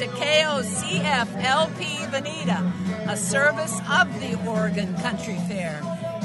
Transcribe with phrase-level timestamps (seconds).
[0.00, 2.72] to KOCF LP Veneta,
[3.06, 5.78] a service of the Oregon Country Fair.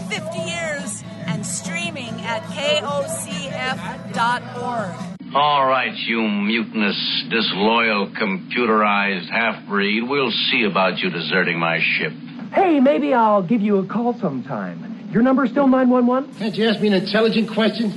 [0.07, 3.35] 50 years and streaming at KOCF.org.
[5.35, 10.03] All right, you mutinous, disloyal, computerized half breed.
[10.03, 12.13] We'll see about you deserting my ship.
[12.53, 15.09] Hey, maybe I'll give you a call sometime.
[15.11, 16.35] Your number still 911?
[16.35, 17.91] Can't you ask me an intelligent question?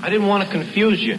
[0.00, 1.18] I didn't want to confuse you.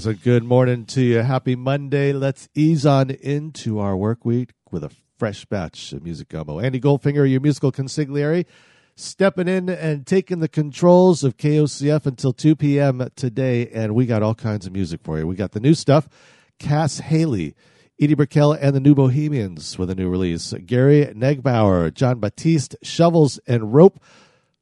[0.00, 1.18] Well, a good morning to you.
[1.18, 2.14] Happy Monday.
[2.14, 6.58] Let's ease on into our work week with a fresh batch of music gumbo.
[6.58, 8.46] Andy Goldfinger, your musical consigliere,
[8.96, 13.10] stepping in and taking the controls of KOCF until 2 p.m.
[13.14, 13.68] today.
[13.68, 15.26] And we got all kinds of music for you.
[15.26, 16.08] We got the new stuff
[16.58, 17.54] Cas Haley,
[18.00, 20.54] Edie Brickell, and the New Bohemians with a new release.
[20.64, 24.02] Gary Negbaur, Jon Batiste, Shovels and Rope.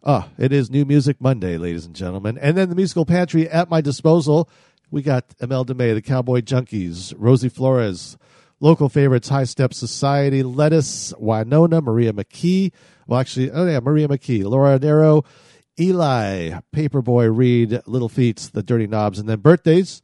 [0.03, 2.39] Ah, it is New Music Monday, ladies and gentlemen.
[2.39, 4.49] And then the musical pantry at my disposal.
[4.91, 8.17] We got Imelda May, the Cowboy Junkies, Rosie Flores,
[8.59, 12.73] local favorites, High Step Society, Lettuce, Wynonna, Maria McKee.
[13.07, 15.25] Well, actually, oh yeah, Maria McKee, Laura Nyro,
[15.79, 20.01] Eli, Paperboy Reed, Little Feats, The Dirty Knobs, and then birthdays.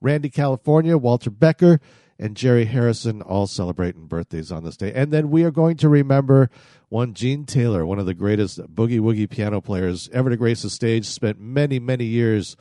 [0.00, 1.80] Randy California, Walter Becker,
[2.18, 4.92] and Jerry Harrison all celebrating birthdays on this day.
[4.92, 6.50] And then we are going to remember
[6.88, 10.70] one Gene Taylor, one of the greatest boogie woogie piano players ever to grace the
[10.70, 12.56] stage, spent many, many years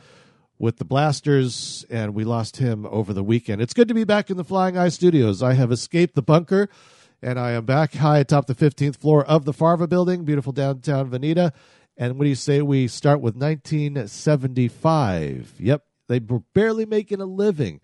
[0.59, 3.61] with the Blasters, and we lost him over the weekend.
[3.61, 5.41] It's good to be back in the Flying Eye Studios.
[5.43, 6.67] I have escaped the bunker,
[7.21, 11.09] and I am back high atop the 15th floor of the Farva building, beautiful downtown
[11.09, 11.53] Veneta.
[11.95, 15.53] And what do you say we start with 1975?
[15.59, 17.79] Yep, they were barely making a living,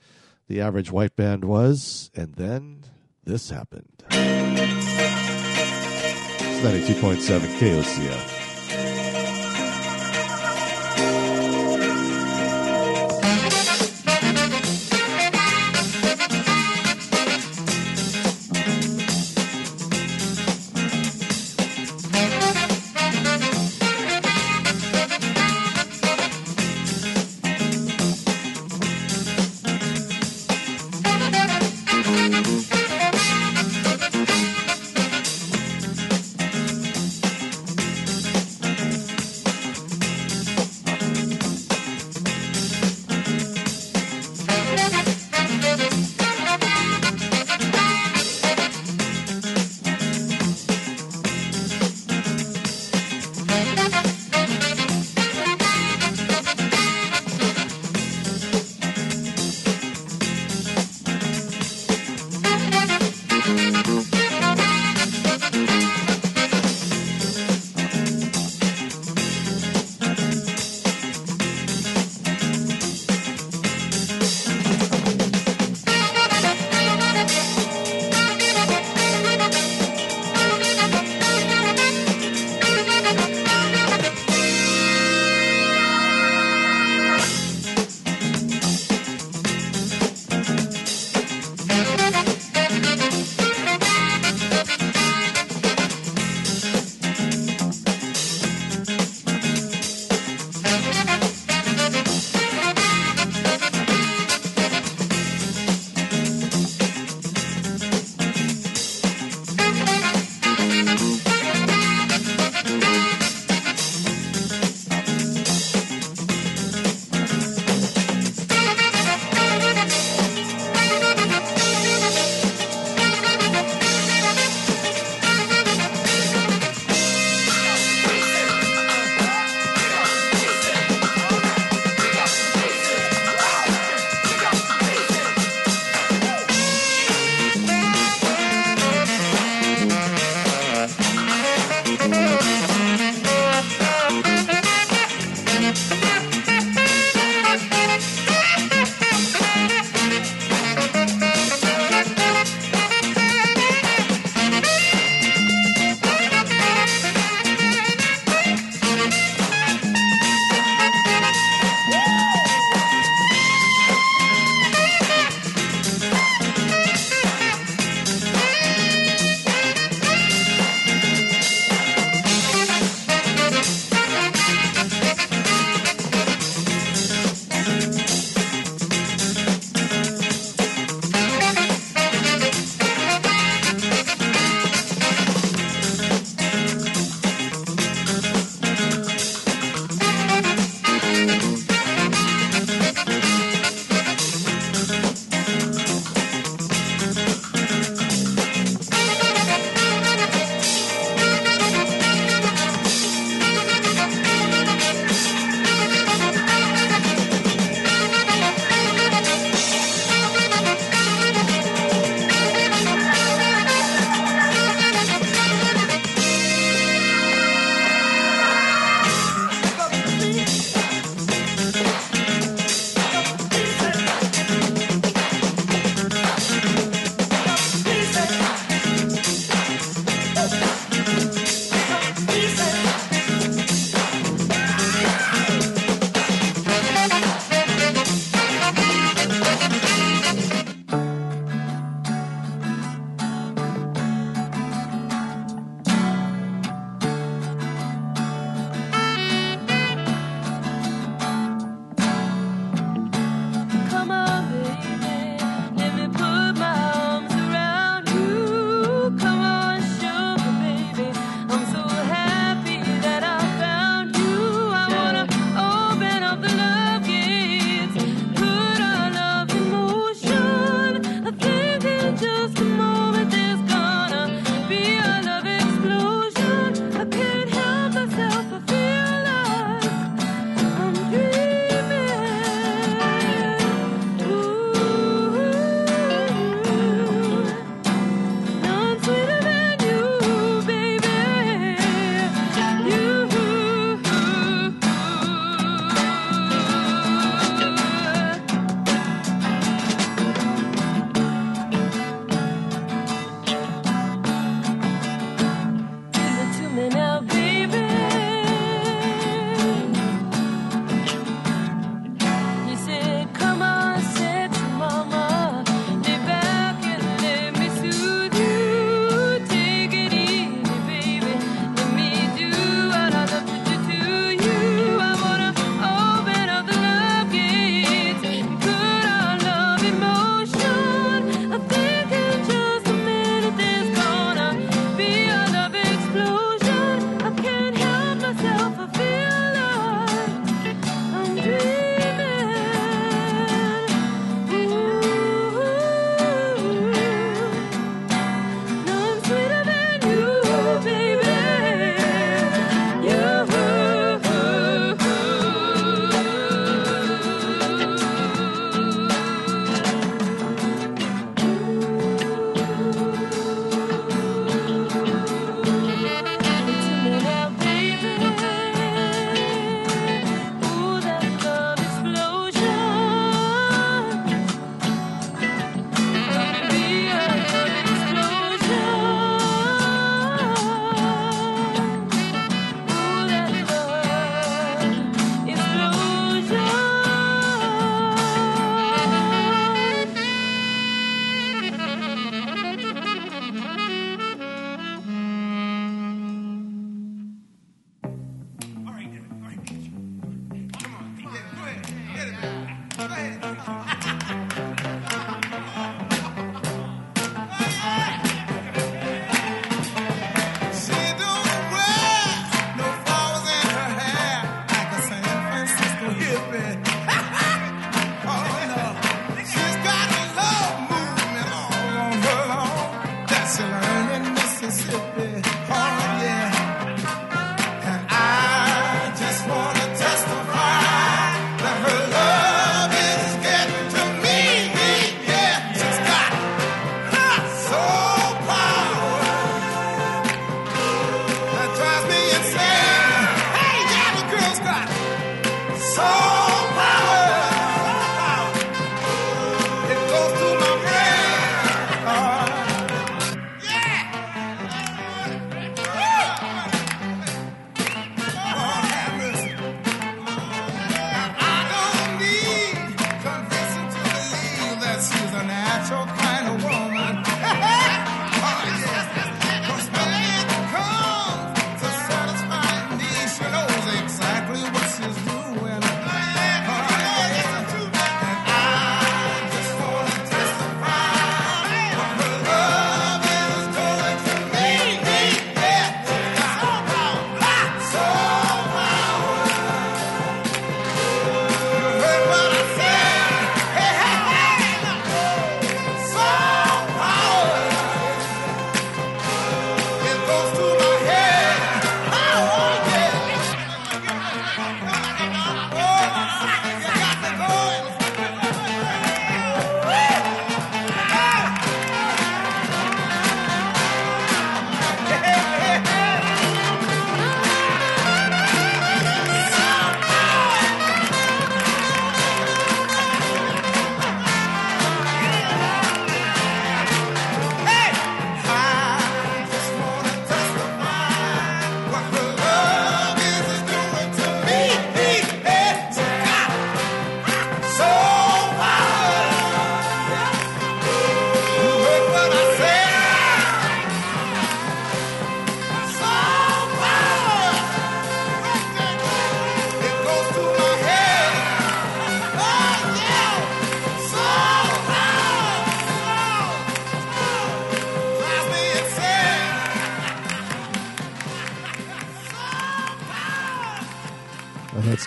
[0.47, 2.83] the average white band was, and then
[3.23, 4.03] this happened.
[4.09, 4.93] It's
[6.63, 8.42] 92.7 KOCF.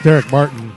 [0.07, 0.73] Derek Martin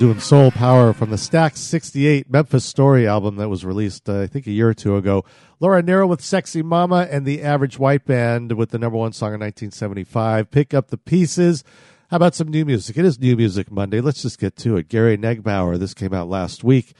[0.00, 4.26] doing Soul Power from the Stax 68 Memphis Story album that was released, uh, I
[4.26, 5.24] think, a year or two ago.
[5.60, 9.28] Laura Nyro with Sexy Mama and the Average White Band with the number one song
[9.28, 10.50] in 1975.
[10.50, 11.62] Pick up the pieces.
[12.10, 12.98] How about some new music?
[12.98, 14.00] It is New Music Monday.
[14.00, 14.88] Let's just get to it.
[14.88, 16.94] Gary Negbaur, this came out last week.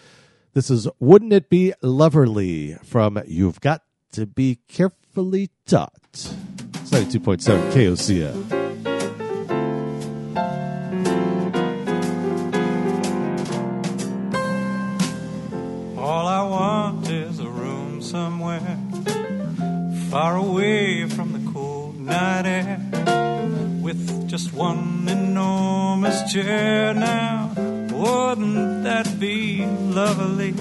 [0.53, 3.83] This is Wouldn't It Be Loverly from You've Got
[4.13, 5.91] to Be Carefully Taught.
[6.13, 8.62] It's 92.7 KOCF.
[20.13, 22.79] Far away from the cold night air
[23.81, 27.51] with just one enormous chair now.
[27.91, 30.53] Wouldn't that be lovely?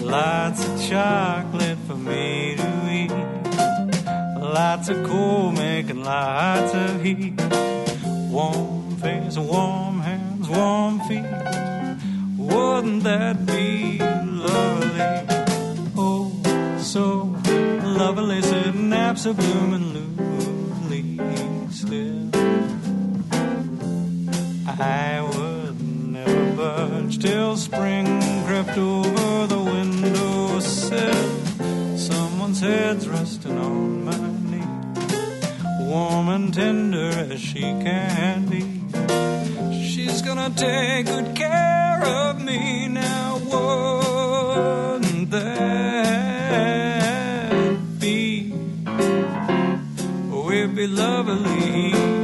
[0.00, 3.12] Lots of chocolate for me to eat.
[4.40, 7.38] Lots of cool making lots of heat.
[8.30, 11.26] Warm face, warm hands, warm feet.
[12.38, 15.04] Wouldn't that be lovely?
[15.98, 16.32] Oh,
[16.78, 17.33] so
[17.96, 19.86] lovely, sitting apps are blooming,
[20.88, 22.30] leaves still.
[24.66, 28.06] I would never budge till spring
[28.46, 31.96] crept over the window sill.
[31.96, 34.18] Someone's head's resting on my
[34.50, 38.62] knee, warm and tender as she can be.
[39.88, 43.38] She's gonna take good care of me now.
[43.50, 46.23] Wouldn't that
[50.74, 52.23] be lovely.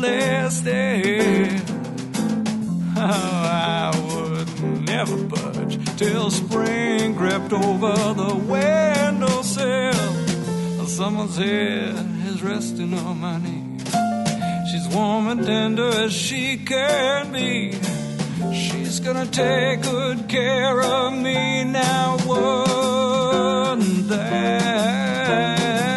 [0.00, 1.60] Little still.
[2.98, 4.50] Oh, I would
[4.86, 9.92] never budge till spring crept over the windowsill.
[10.86, 11.94] Someone's head
[12.26, 13.78] is resting on my knee.
[14.70, 17.72] She's warm and tender as she can be.
[18.54, 22.16] She's gonna take good care of me now.
[22.26, 25.95] Wouldn't that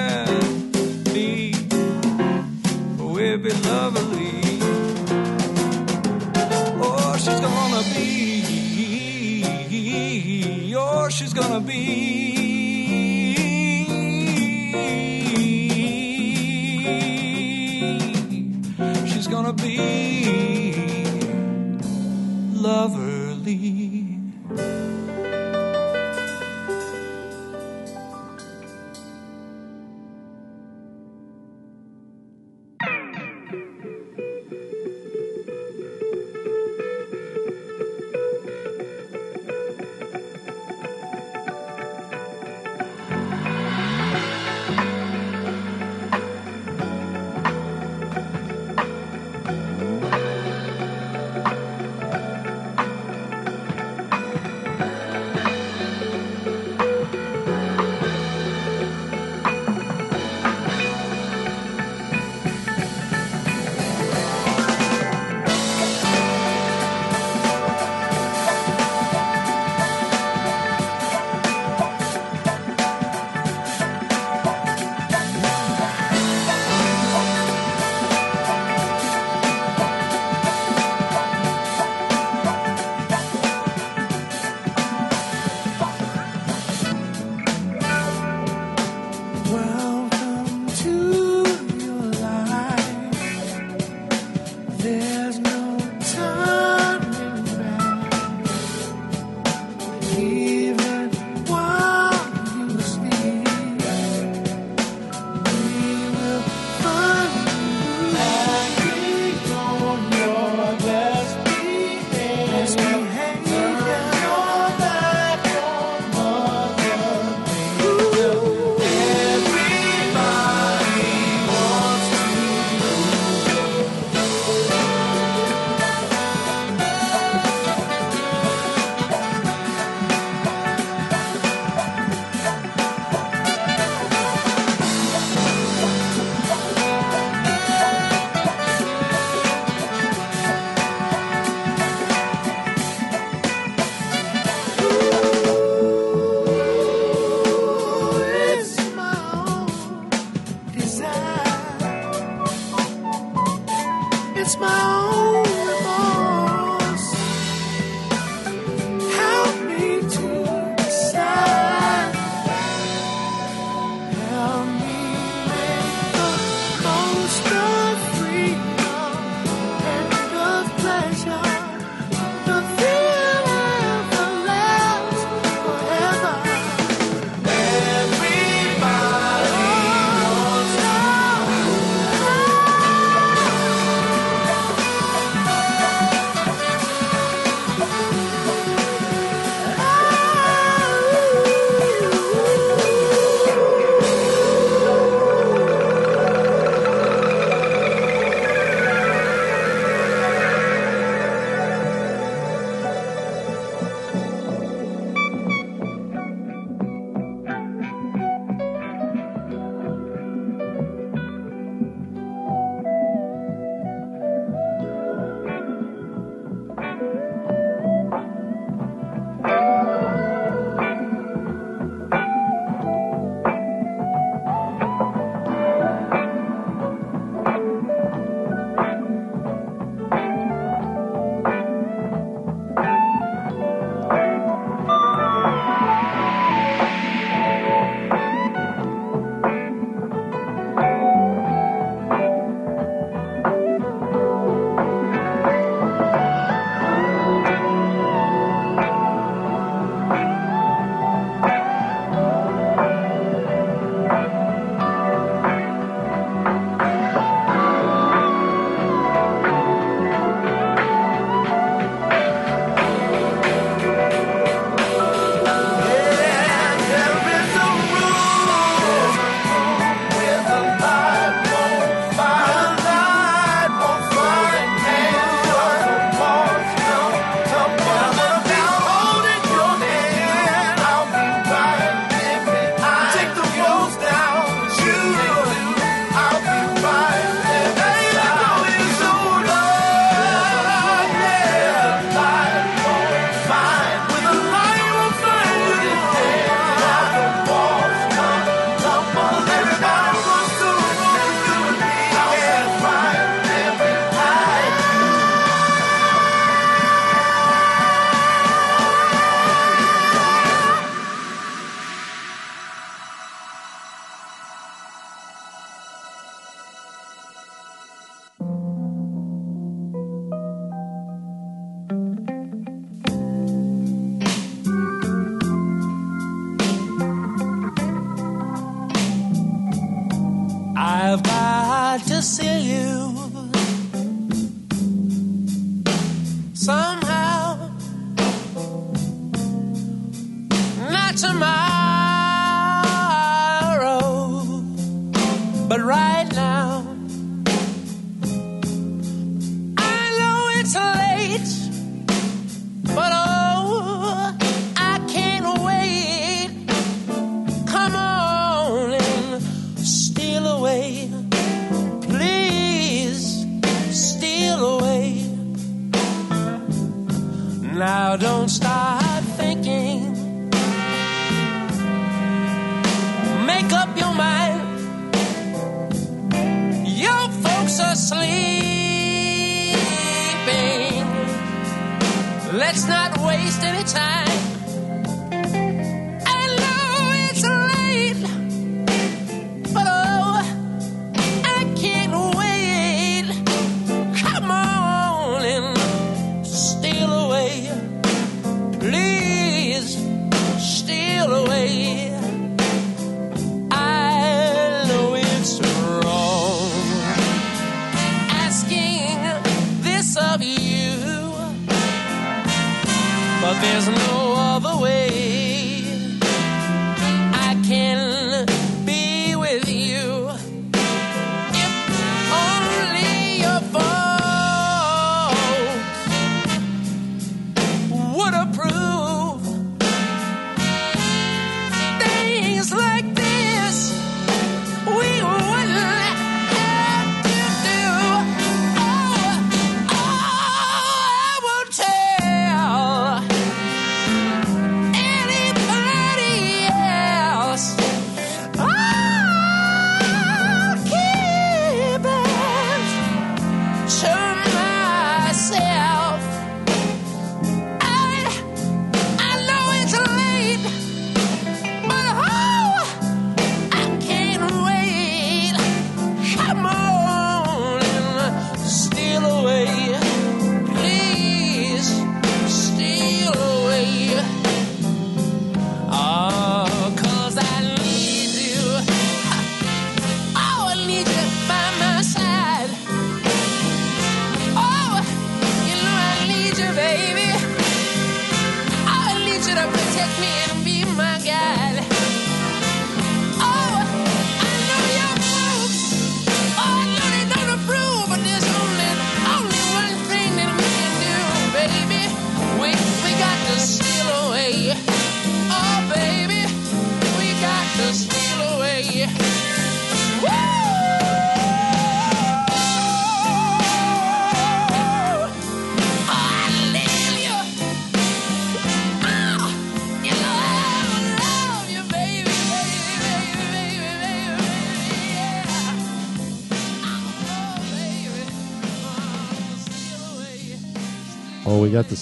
[3.49, 4.59] be lovely.
[6.81, 9.43] Oh, she's gonna be.
[10.75, 11.75] Oh, she's gonna be.
[19.07, 19.77] She's gonna be
[22.53, 23.08] loverly.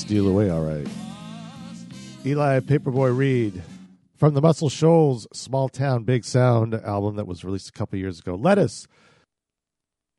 [0.08, 0.88] Steal away, all right.
[2.26, 3.62] Eli Paperboy Reed
[4.16, 8.20] from the Muscle Shoals Small Town Big Sound album that was released a couple years
[8.20, 8.36] ago.
[8.36, 8.88] Lettuce.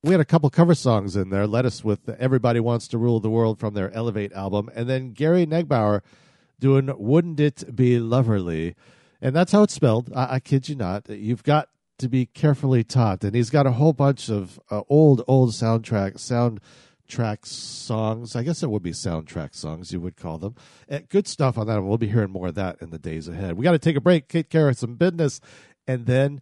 [0.03, 1.47] We had a couple cover songs in there.
[1.47, 4.69] Lettuce with Everybody Wants to Rule the World from their Elevate album.
[4.75, 6.03] And then Gary Negbaur
[6.61, 8.75] doing Wouldn't It Be Loverly.
[9.23, 10.13] And that's how it's spelled.
[10.15, 11.09] I, I kid you not.
[11.09, 13.25] You've got to be carefully taught.
[13.25, 16.19] And he's got a whole bunch of uh, old, old soundtrack,
[17.09, 18.37] soundtrack songs.
[18.37, 20.55] I guess it would be soundtrack songs, you would call them.
[21.09, 21.83] Good stuff on that.
[21.83, 23.57] We'll be hearing more of that in the days ahead.
[23.57, 25.41] We got to take a break, take care of some business.
[25.87, 26.41] And then,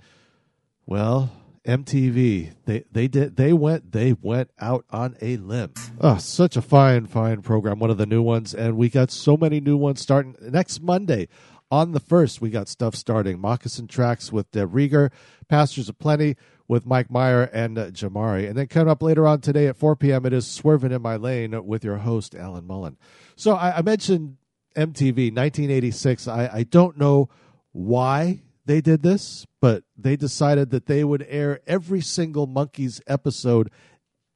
[0.87, 1.31] well,
[1.65, 2.53] MTV.
[2.65, 5.73] They they did they went they went out on a limb.
[6.01, 9.37] Oh, such a fine fine program, one of the new ones, and we got so
[9.37, 11.29] many new ones starting next Monday.
[11.69, 13.41] On the first, we got stuff starting.
[13.41, 15.11] Moccasin tracks with Deb Rieger,
[15.49, 16.37] Pastures of Plenty
[16.69, 19.97] with Mike Meyer and uh, Jamari, and then coming up later on today at 4
[19.97, 20.27] p.m.
[20.27, 22.97] It is Swerving in My Lane with your host Alan Mullen.
[23.37, 24.37] So I, I mentioned
[24.77, 26.29] MTV 1986.
[26.29, 27.29] I, I don't know
[27.73, 33.71] why they did this, but they decided that they would air every single Monkees episode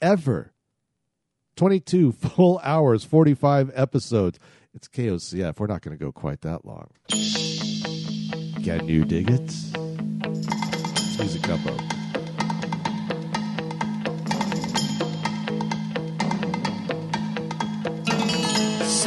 [0.01, 0.53] ever.
[1.57, 4.38] 22 full hours, 45 episodes.
[4.73, 5.59] It's KOCF.
[5.59, 6.90] We're not going to go quite that long.
[8.62, 9.53] Can you dig it?
[11.19, 11.99] Music Gumbo.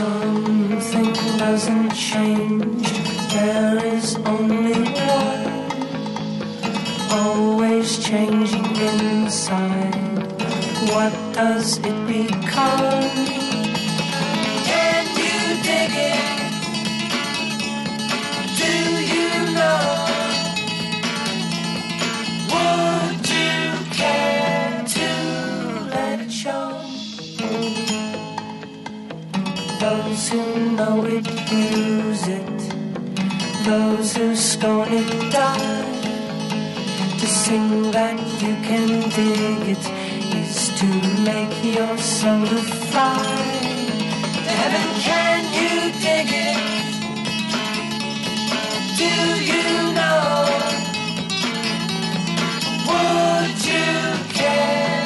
[0.03, 2.91] Something doesn't change.
[3.33, 4.73] There is only
[5.17, 5.45] one.
[7.11, 9.95] Always changing inside.
[10.91, 13.62] What does it become?
[30.33, 32.59] Who know it use it.
[33.69, 35.83] Those who scorn it die.
[37.19, 38.87] To sing that you can
[39.19, 39.85] dig it
[40.41, 40.87] is to
[41.29, 42.47] make your soul
[42.91, 43.23] fly.
[44.57, 45.75] Heaven, can you
[46.07, 46.61] dig it?
[49.01, 49.13] Do
[49.51, 49.67] you
[49.99, 50.25] know?
[52.89, 53.93] Would you
[54.39, 55.02] care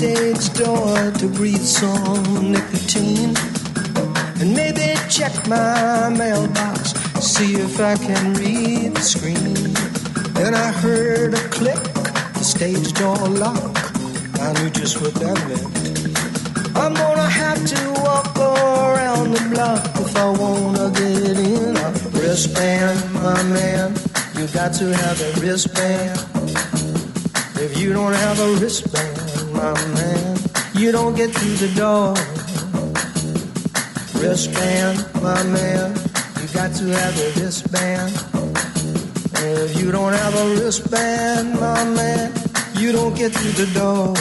[0.00, 3.34] backstage door to breathe some nicotine
[4.40, 9.74] and maybe check my mailbox, see if I can read the screen.
[10.34, 11.82] Then I heard a click,
[12.34, 13.76] the stage door lock.
[14.40, 16.76] I knew just what that meant.
[16.76, 21.90] I'm gonna have to walk around the block if I wanna get in a
[22.20, 23.96] wristband, my man.
[24.36, 26.20] You got to have a wristband.
[27.60, 29.27] If you don't have a wristband,
[29.58, 30.38] my man,
[30.74, 32.14] you don't get through the door.
[34.22, 35.88] Wristband, my man,
[36.40, 38.12] you got to have a wristband.
[39.40, 42.32] And If you don't have a wristband, my man,
[42.80, 44.14] you don't get through the door.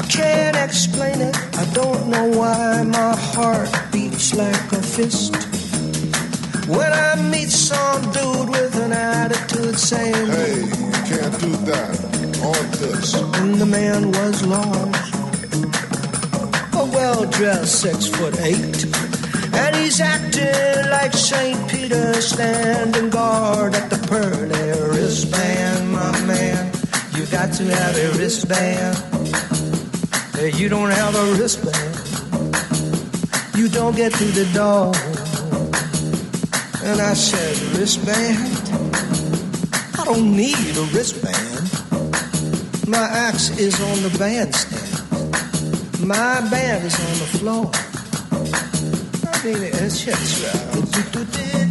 [0.00, 1.36] I can't explain it.
[1.62, 5.34] I don't know why my heart beats like a fist.
[6.68, 12.16] When I meet some dude with an attitude saying, Hey, you can't do that.
[12.42, 13.14] On this.
[13.14, 15.08] and the man was large,
[16.74, 18.84] a well-dressed six foot eight,
[19.54, 26.72] and he's acting like Saint Peter standing guard at the pearly wristband, my man.
[27.14, 28.96] You got to have a wristband.
[30.38, 31.96] If you don't have a wristband,
[33.56, 34.92] you don't get through the door.
[36.84, 38.55] And I said, wristband?
[40.06, 41.68] I don't need a wristband.
[42.86, 45.02] My axe is on the bandstand.
[46.06, 47.70] My band is on the floor.
[49.32, 51.65] I mean, it's just right.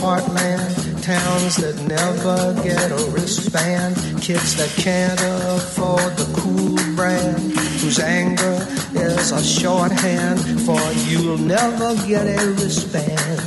[0.00, 5.20] Heartland, towns that never get a wristband, kids that can't
[5.54, 7.38] afford the cool brand,
[7.80, 8.56] whose anger
[8.94, 13.40] is a shorthand for you'll never get a wristband.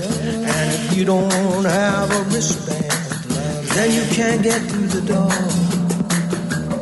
[0.46, 2.92] And if you don't have a wristband,
[3.76, 5.34] then you can't get through the door.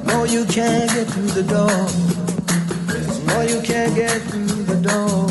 [0.05, 1.80] No, you can't get through the door.
[3.28, 5.30] No, you can't get through the door.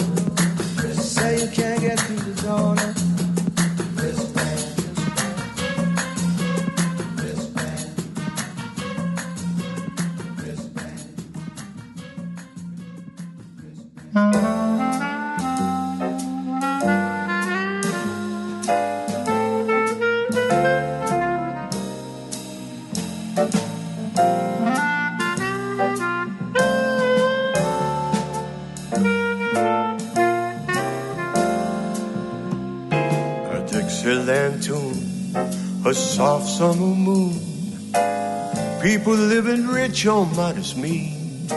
[39.01, 41.51] People living rich on modest means.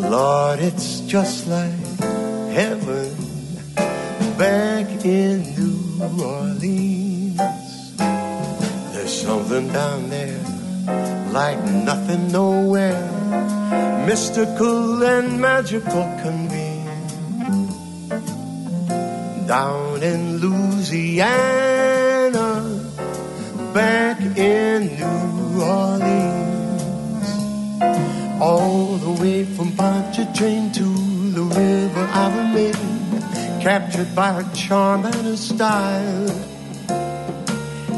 [0.00, 2.00] Lord, it's just like
[2.48, 3.14] heaven
[4.38, 7.36] back in New Orleans.
[8.94, 10.40] There's something down there
[11.30, 13.04] like nothing nowhere,
[14.06, 16.88] mystical and magical convene
[19.46, 21.47] down in Louisiana,
[33.88, 36.28] captured by her charm and her style.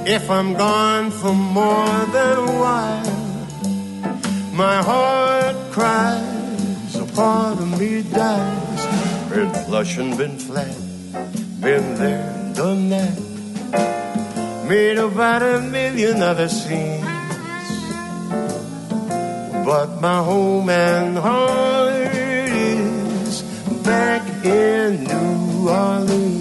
[0.06, 3.42] If I'm gone for more than a while,
[4.54, 8.82] my heart cries, a part of me dies.
[9.30, 9.50] Been
[9.98, 10.76] and been flat,
[11.60, 13.18] been there, done that.
[14.68, 17.04] Made about a million other scenes.
[19.66, 23.42] But my home and heart is
[23.82, 24.19] back
[25.60, 26.39] New Orleans.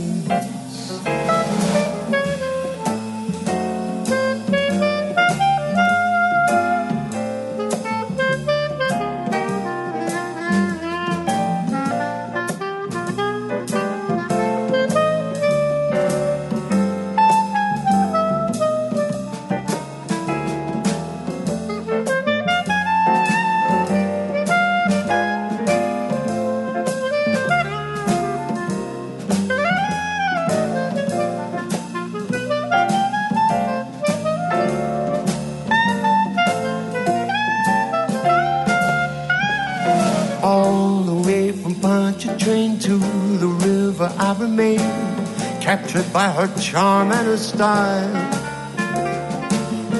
[46.39, 48.15] her charm and her style.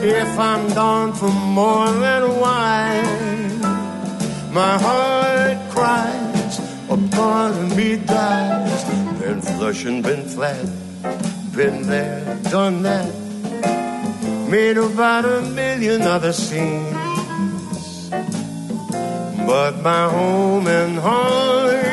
[0.01, 3.59] If I'm gone for more than a while,
[4.53, 6.59] my heart cries,
[6.89, 8.83] a part of me dies.
[9.19, 10.65] Been flushing, been flat,
[11.53, 13.13] been there, done that.
[14.49, 18.09] Made about a million other scenes,
[19.45, 21.89] but my home and heart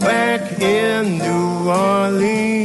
[0.00, 2.61] back in New Orleans.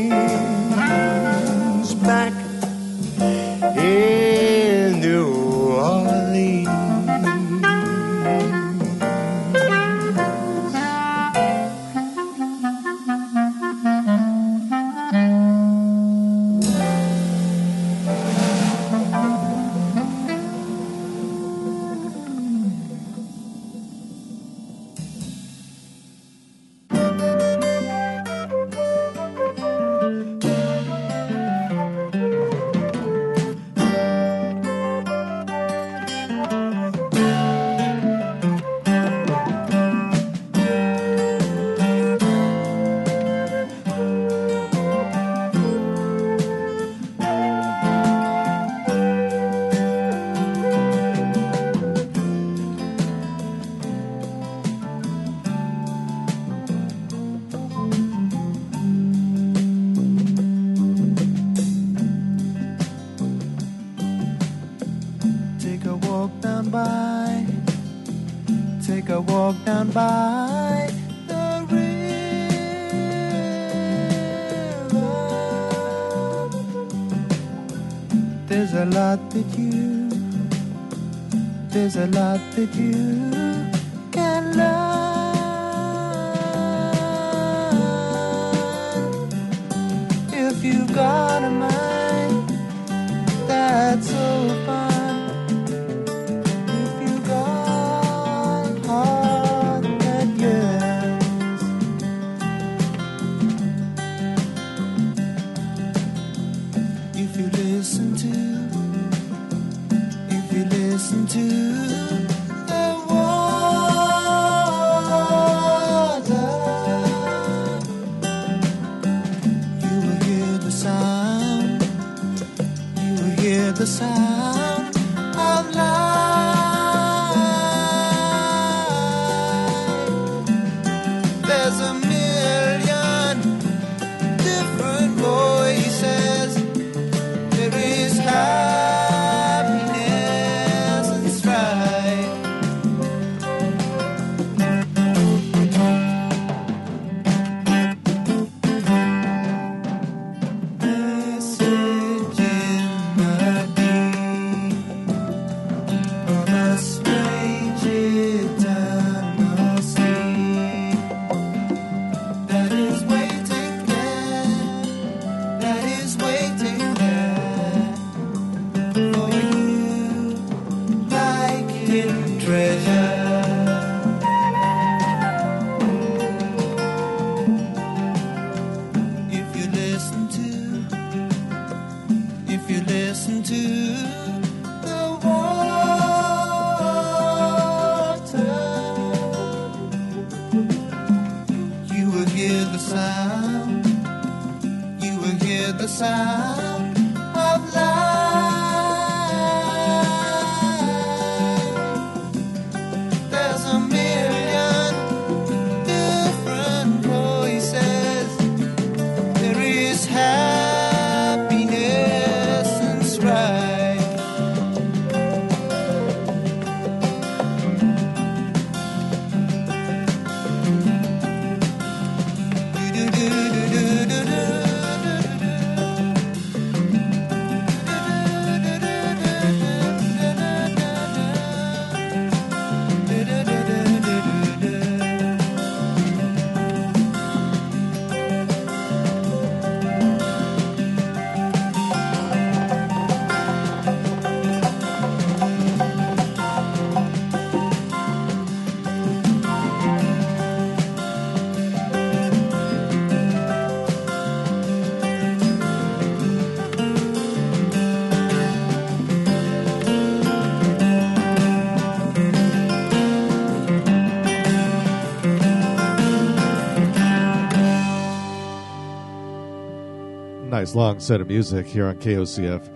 [270.68, 272.70] Nice long set of music here on KOCF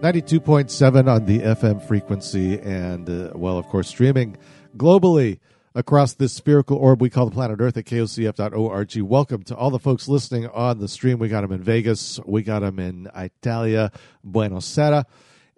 [0.00, 4.38] 92.7 on the FM frequency, and, uh, well, of course, streaming
[4.74, 5.38] globally
[5.74, 8.96] across this spherical orb we call the planet Earth at kocf.org.
[9.02, 11.18] Welcome to all the folks listening on the stream.
[11.18, 13.92] We got them in Vegas, we got them in Italia,
[14.24, 15.04] Buenos Aires,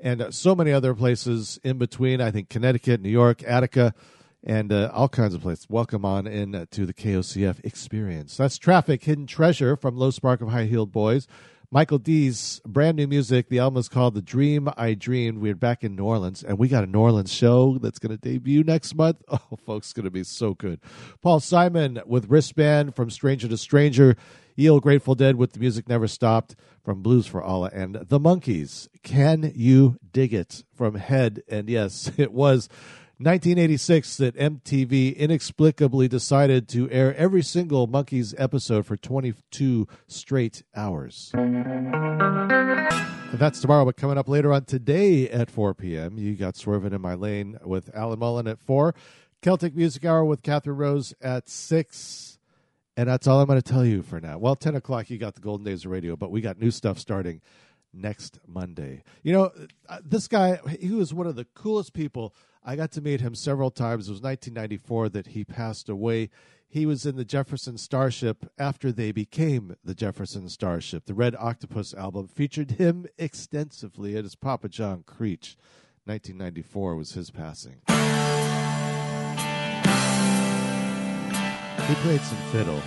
[0.00, 2.20] and uh, so many other places in between.
[2.20, 3.94] I think Connecticut, New York, Attica,
[4.42, 5.66] and uh, all kinds of places.
[5.68, 8.36] Welcome on in uh, to the KOCF experience.
[8.36, 11.28] That's Traffic Hidden Treasure from Low Spark of High Heeled Boys.
[11.70, 13.50] Michael D's brand new music.
[13.50, 15.36] The album is called The Dream I Dreamed.
[15.36, 18.16] We're back in New Orleans, and we got a New Orleans show that's going to
[18.16, 19.22] debut next month.
[19.30, 20.80] Oh, folks, it's going to be so good.
[21.20, 24.16] Paul Simon with Wristband from Stranger to Stranger.
[24.58, 27.70] Eel Grateful Dead with The Music Never Stopped from Blues for Allah.
[27.72, 28.88] And The Monkees.
[29.02, 31.42] Can You Dig It from Head.
[31.48, 32.70] And yes, it was
[33.20, 41.32] 1986 that MTV inexplicably decided to air every single Monkees episode for 22 straight hours.
[41.34, 42.86] And
[43.32, 47.00] that's tomorrow, but coming up later on today at 4 p.m., you got Swerving in
[47.00, 48.94] My Lane with Alan Mullen at 4,
[49.42, 52.38] Celtic Music Hour with Catherine Rose at 6.
[52.96, 54.38] And that's all I'm going to tell you for now.
[54.38, 57.00] Well, 10 o'clock, you got the Golden Days of Radio, but we got new stuff
[57.00, 57.40] starting
[57.92, 59.02] next Monday.
[59.24, 59.50] You know,
[59.88, 62.32] uh, this guy, he was one of the coolest people.
[62.64, 64.08] I got to meet him several times.
[64.08, 66.30] It was 1994 that he passed away.
[66.68, 71.06] He was in the Jefferson Starship after they became the Jefferson Starship.
[71.06, 74.16] The Red Octopus album featured him extensively.
[74.16, 75.56] It is Papa John Creach.
[76.04, 77.80] 1994 was his passing.
[81.88, 82.82] He played some fiddle.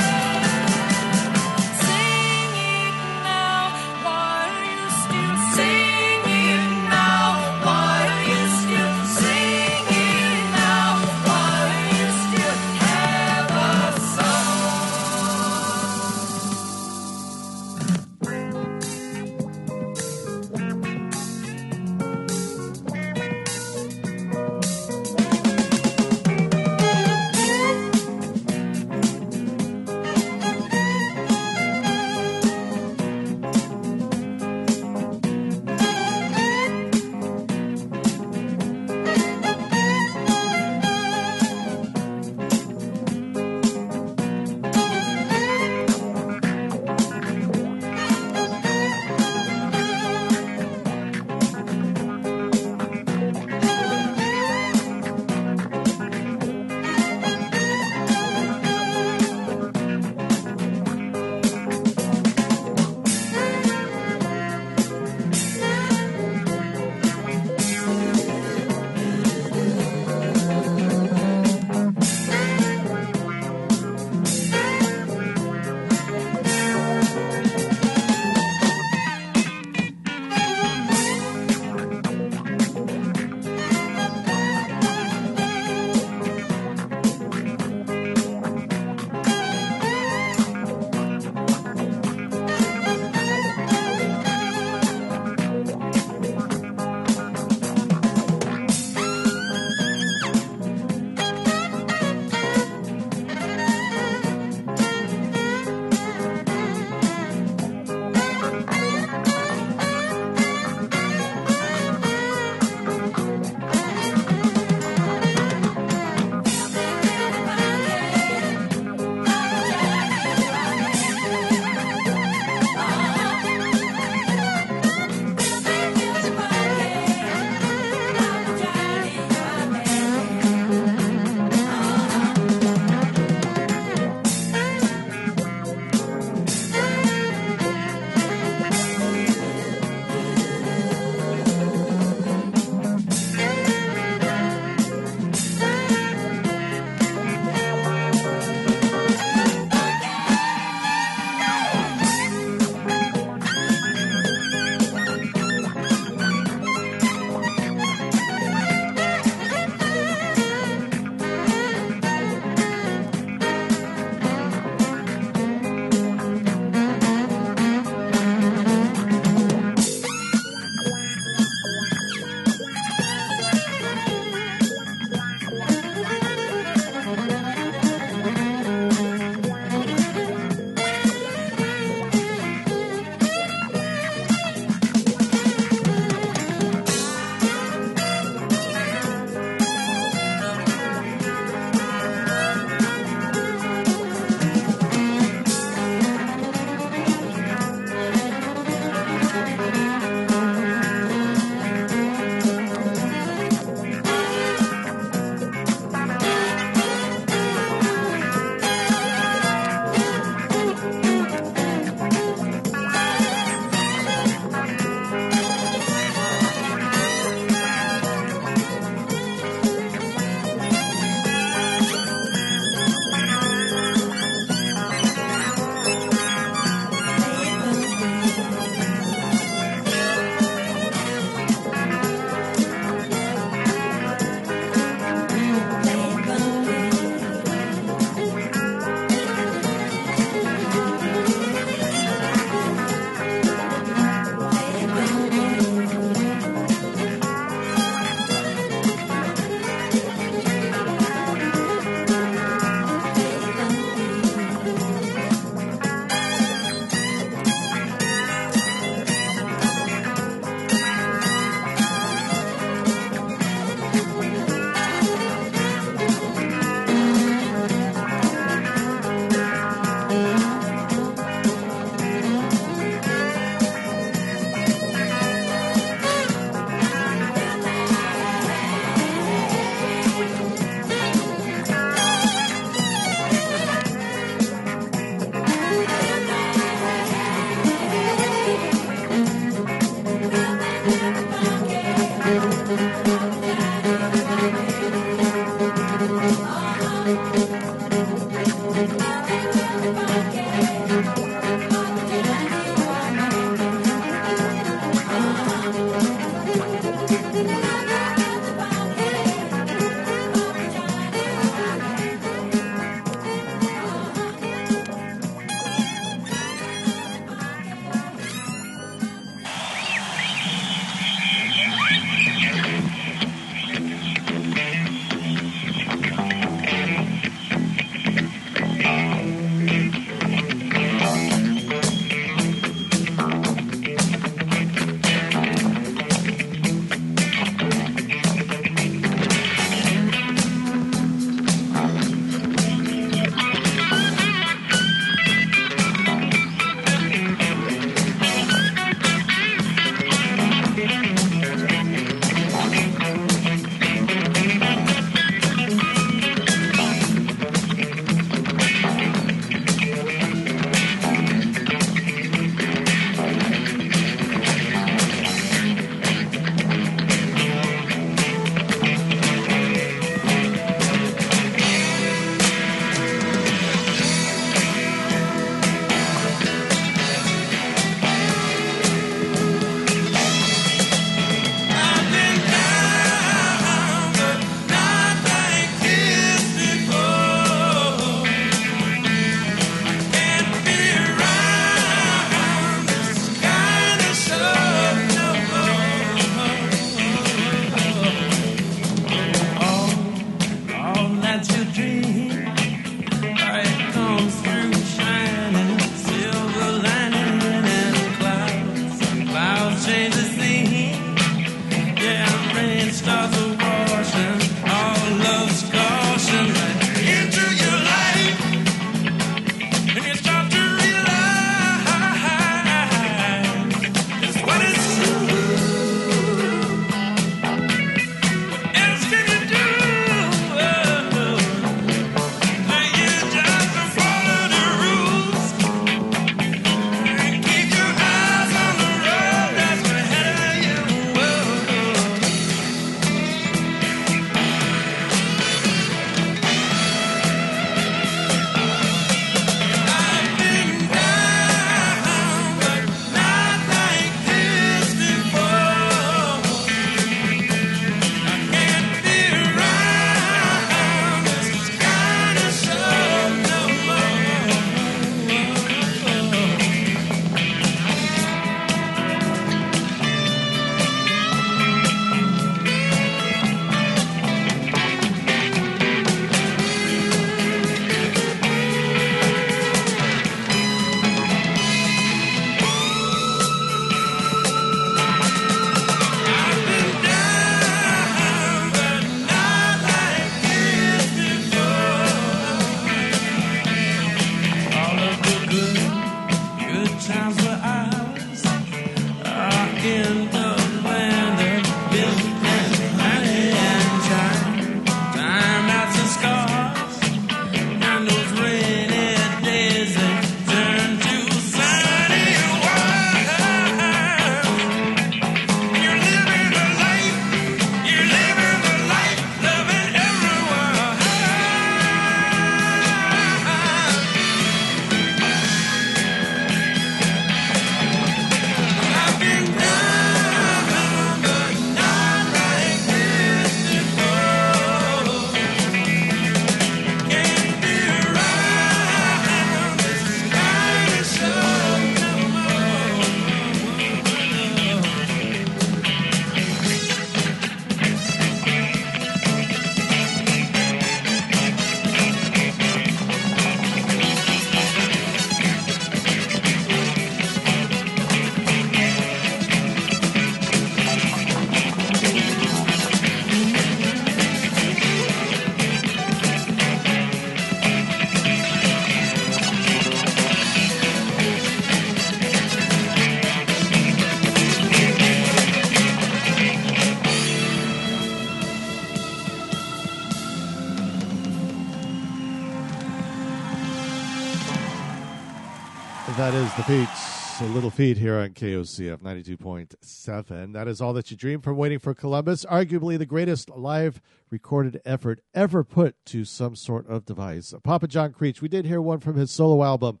[587.62, 590.52] Little feat here on KOCF 92.7.
[590.52, 594.82] That is all that you dream from Waiting for Columbus, arguably the greatest live recorded
[594.84, 597.54] effort ever put to some sort of device.
[597.62, 600.00] Papa John Creach, we did hear one from his solo album.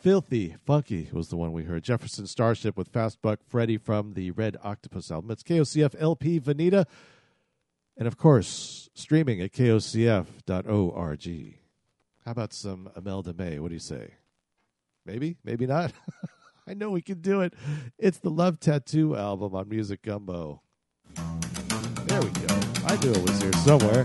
[0.00, 1.84] Filthy Funky was the one we heard.
[1.84, 5.30] Jefferson Starship with Fast Buck Freddie from the Red Octopus album.
[5.30, 6.84] It's KOCF LP Vanita.
[7.96, 11.28] And of course, streaming at kocf.org.
[12.24, 13.60] How about some Imelda May?
[13.60, 14.14] What do you say?
[15.04, 15.92] Maybe, maybe not.
[16.68, 17.54] I know we can do it.
[17.96, 20.62] It's the Love Tattoo album on Music Gumbo.
[21.14, 22.60] There we go.
[22.86, 24.04] I knew it was here somewhere.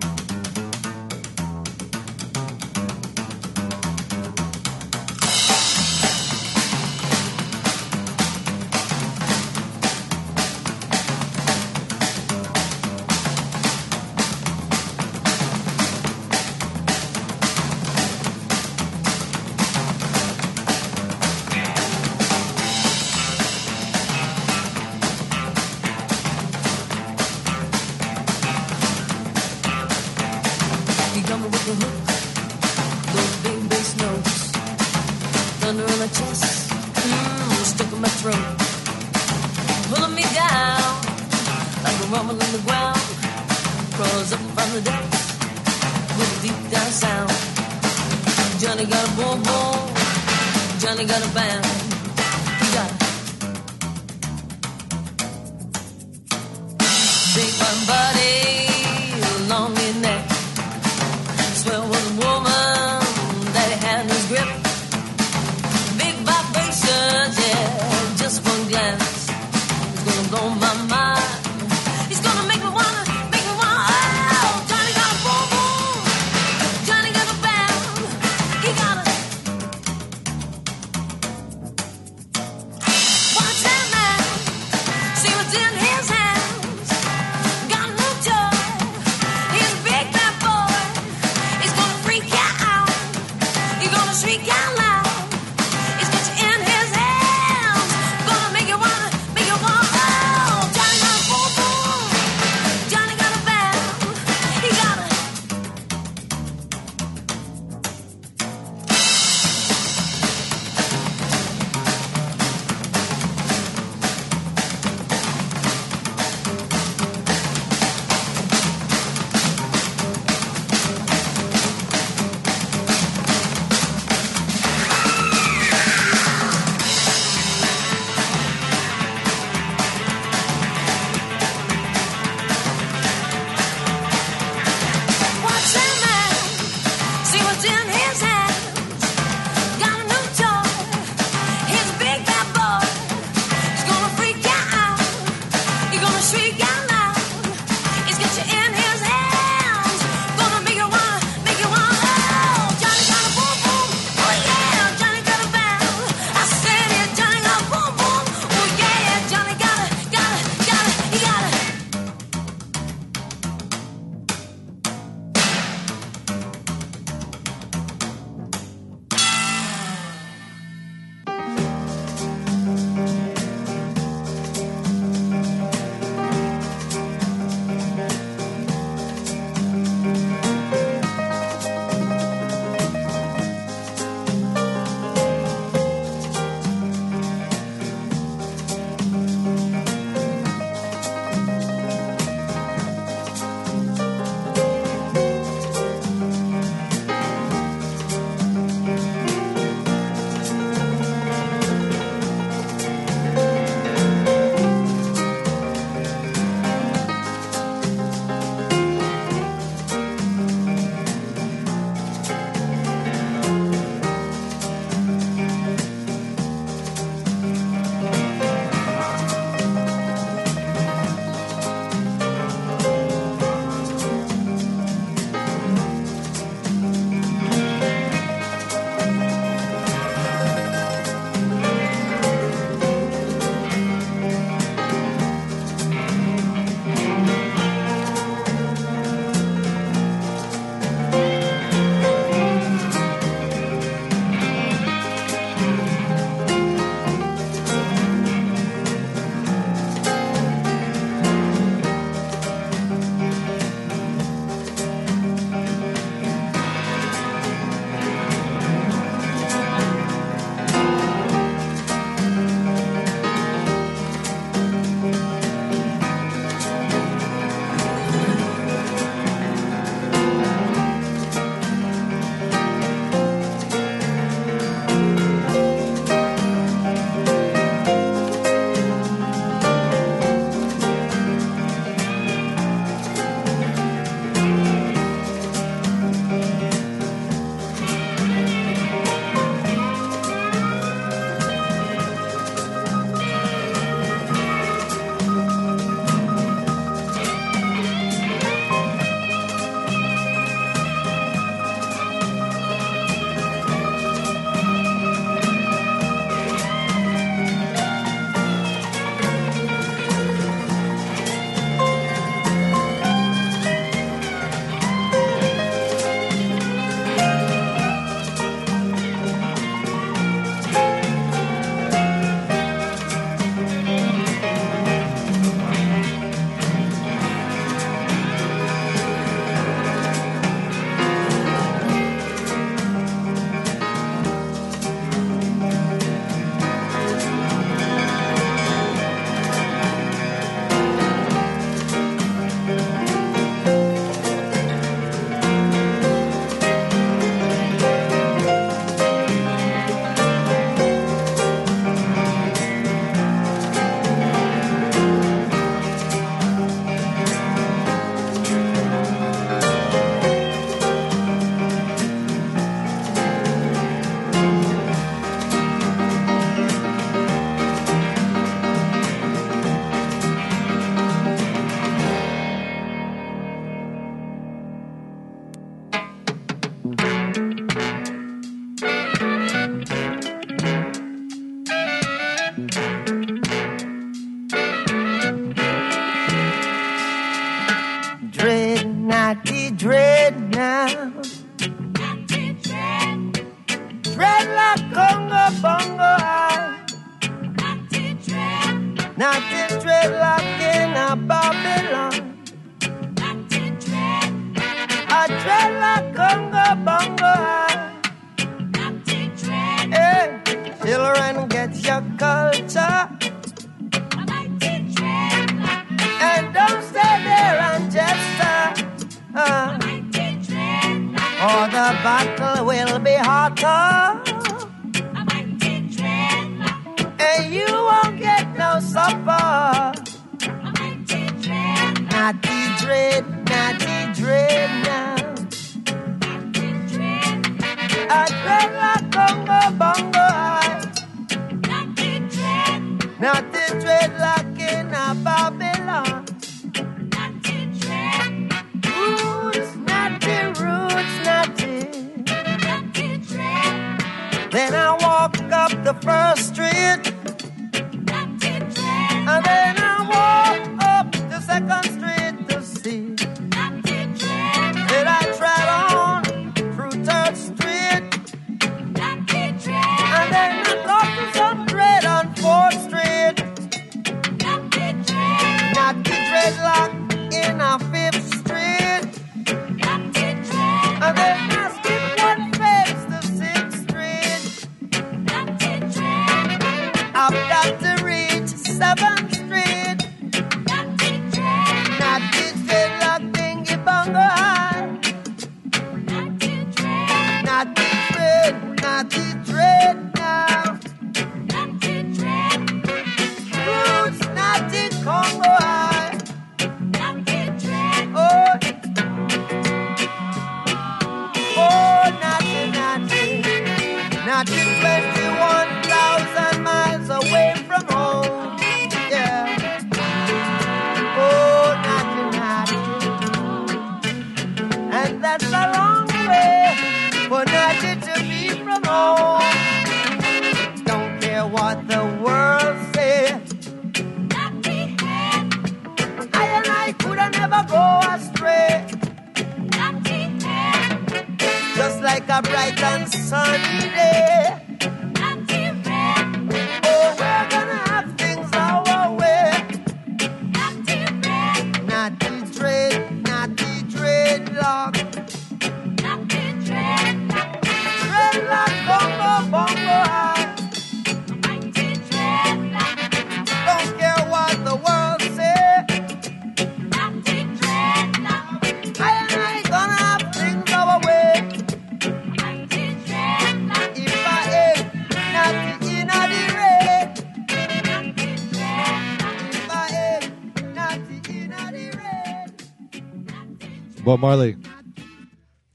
[584.12, 584.58] Bob Marley.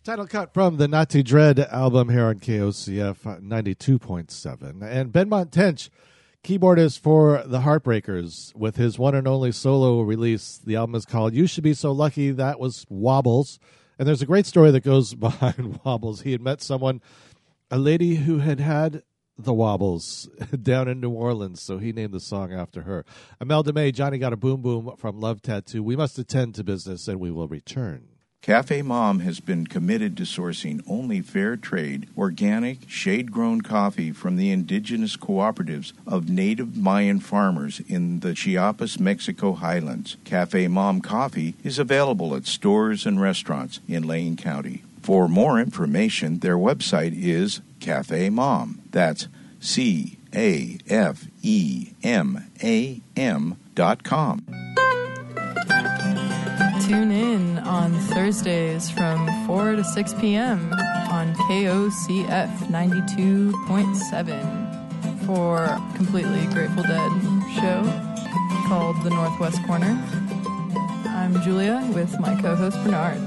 [0.04, 4.82] Title cut from the Natty Dread album here on KOCF 92.7.
[4.82, 5.88] And Benmont Tench,
[6.44, 10.60] keyboardist for the Heartbreakers, with his one and only solo release.
[10.62, 12.30] The album is called You Should Be So Lucky.
[12.30, 13.58] That was Wobbles.
[13.98, 16.20] And there's a great story that goes behind Wobbles.
[16.20, 17.00] He had met someone,
[17.70, 19.02] a lady who had had
[19.38, 20.28] the Wobbles
[20.62, 23.06] down in New Orleans, so he named the song after her.
[23.40, 25.82] Imelda May, Johnny Got a Boom Boom from Love Tattoo.
[25.82, 28.08] We must attend to business and we will return.
[28.46, 34.36] Cafe Mam has been committed to sourcing only fair trade, organic, shade grown coffee from
[34.36, 40.16] the indigenous cooperatives of native Mayan farmers in the Chiapas, Mexico highlands.
[40.22, 44.84] Cafe Mam coffee is available at stores and restaurants in Lane County.
[45.02, 48.80] For more information, their website is Cafe Mam.
[48.92, 49.26] That's
[49.58, 54.65] C A F E M A M dot com.
[56.86, 60.72] Tune in on Thursdays from 4 to 6 p.m.
[61.10, 67.10] on KOCF 92.7 for completely Grateful Dead
[67.56, 67.82] show
[68.68, 70.00] called The Northwest Corner.
[71.08, 73.20] I'm Julia with my co host Bernard.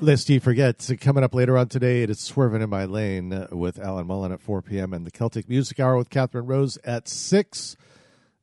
[0.00, 3.78] Lest you forget, coming up later on today, it is Swerving in My Lane with
[3.78, 4.94] Alan Mullen at 4 p.m.
[4.94, 7.76] and the Celtic Music Hour with Catherine Rose at 6.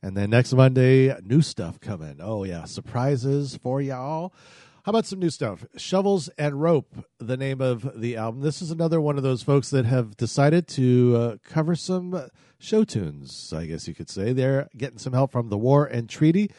[0.04, 2.18] And then next Monday, new stuff coming.
[2.20, 4.34] Oh, yeah, surprises for y'all.
[4.84, 5.64] How about some new stuff?
[5.78, 8.42] Shovels and Rope, the name of the album.
[8.42, 12.28] This is another one of those folks that have decided to uh, cover some
[12.58, 14.34] show tunes, I guess you could say.
[14.34, 16.50] They're getting some help from The War and Treaty.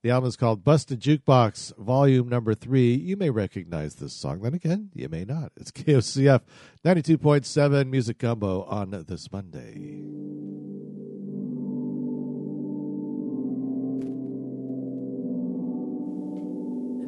[0.00, 2.94] The album is called Busted Jukebox, Volume Number Three.
[2.94, 4.40] You may recognize this song.
[4.40, 5.52] Then again, you may not.
[5.58, 6.40] It's KOCF
[6.82, 10.43] 92.7 Music Gumbo on this Monday.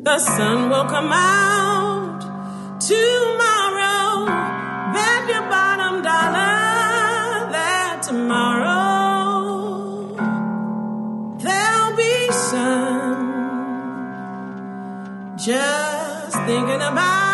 [0.06, 2.20] The sun will come out
[2.78, 4.26] tomorrow.
[4.94, 8.84] That your bottom dollar, that tomorrow
[11.38, 13.16] there'll be sun.
[15.36, 17.25] Just thinking about.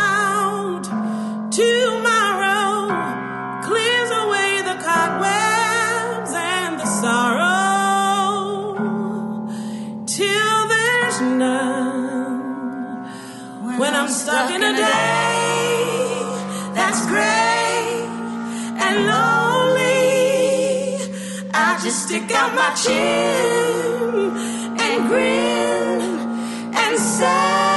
[14.03, 15.95] I'm stuck in a day
[16.75, 18.05] that's gray
[18.85, 20.99] and lonely.
[21.55, 24.37] I just stick out my chin
[24.77, 26.19] and grin
[26.75, 27.72] and say.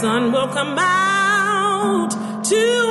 [0.00, 2.10] sun will come out
[2.44, 2.87] to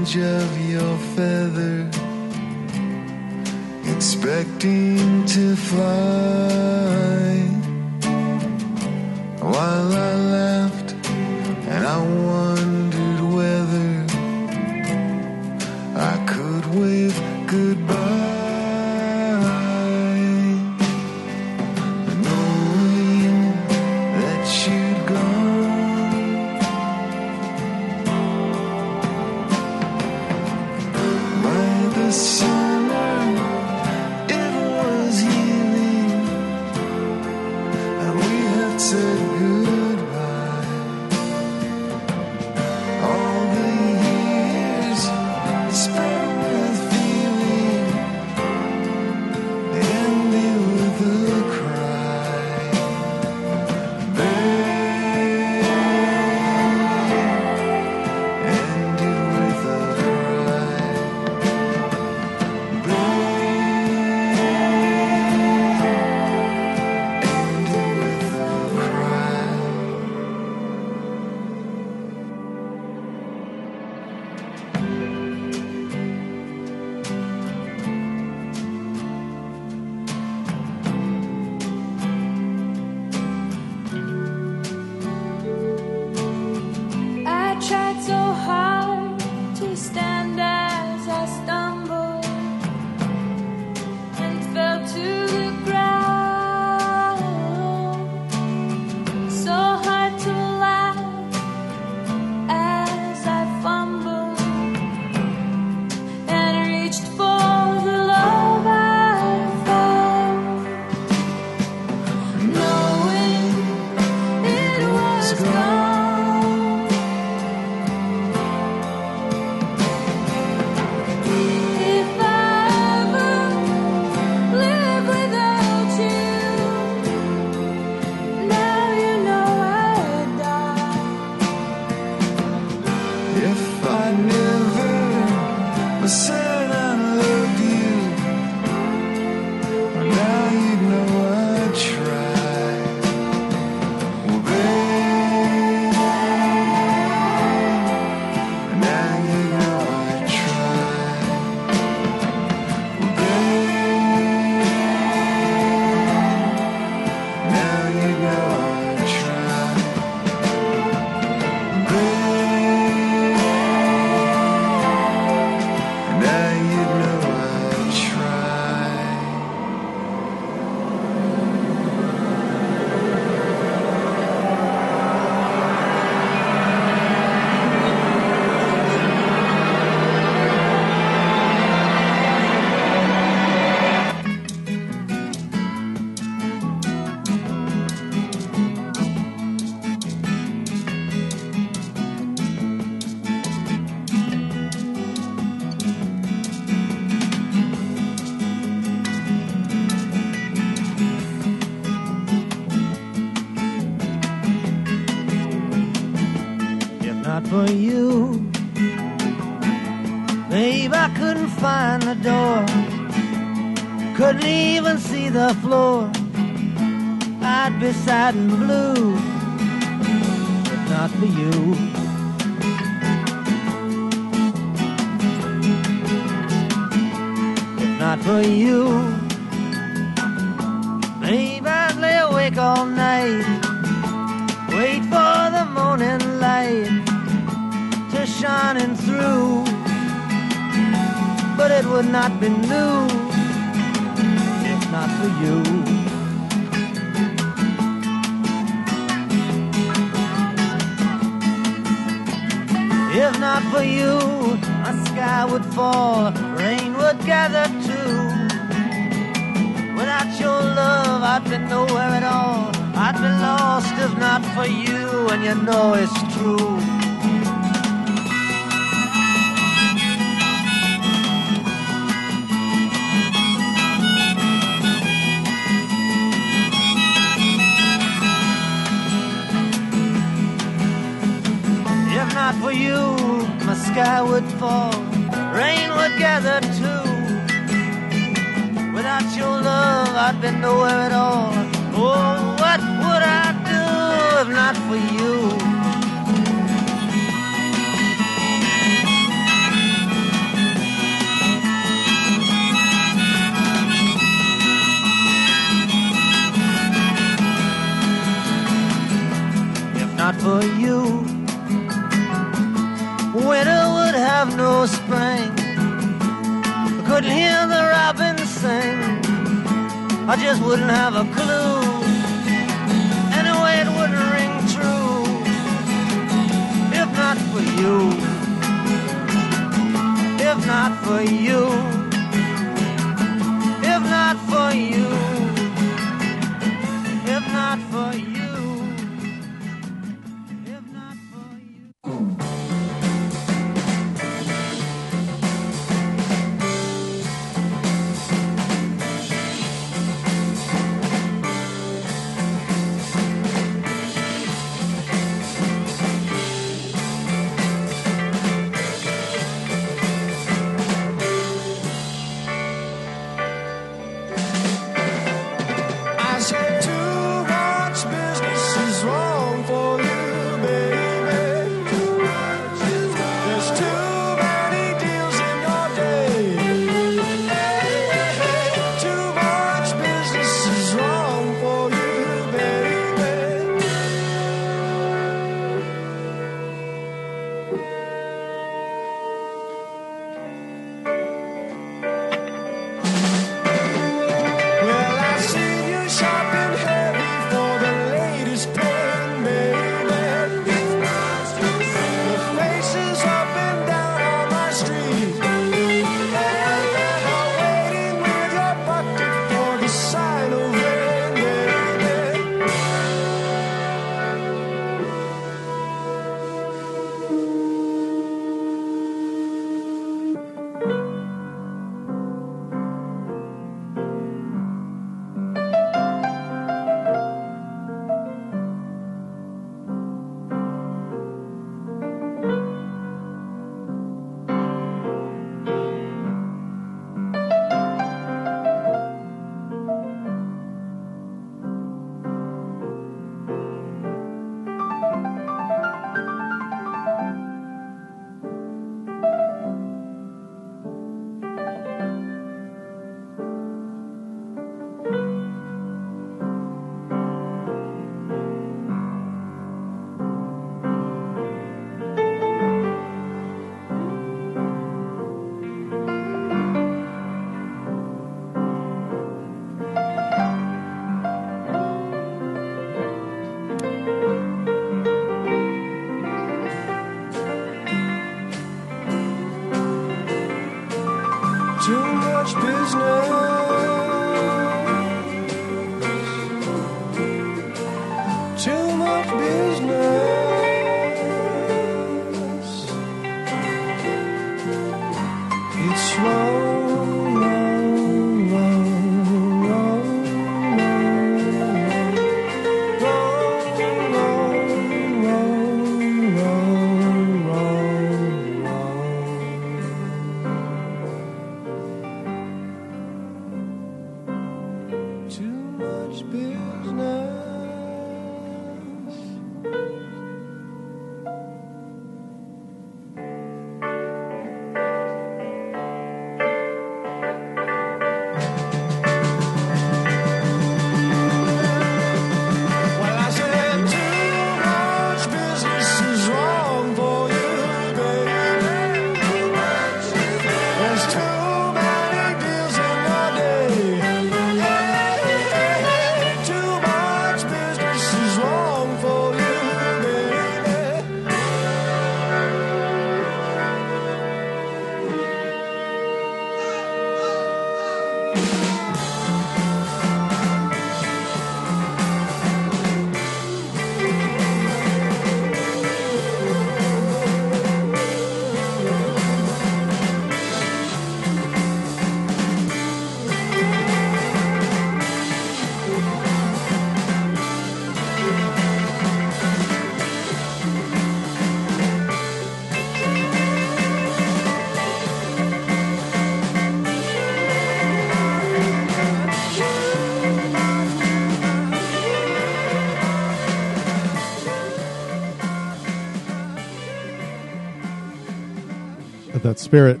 [599.68, 600.00] spirit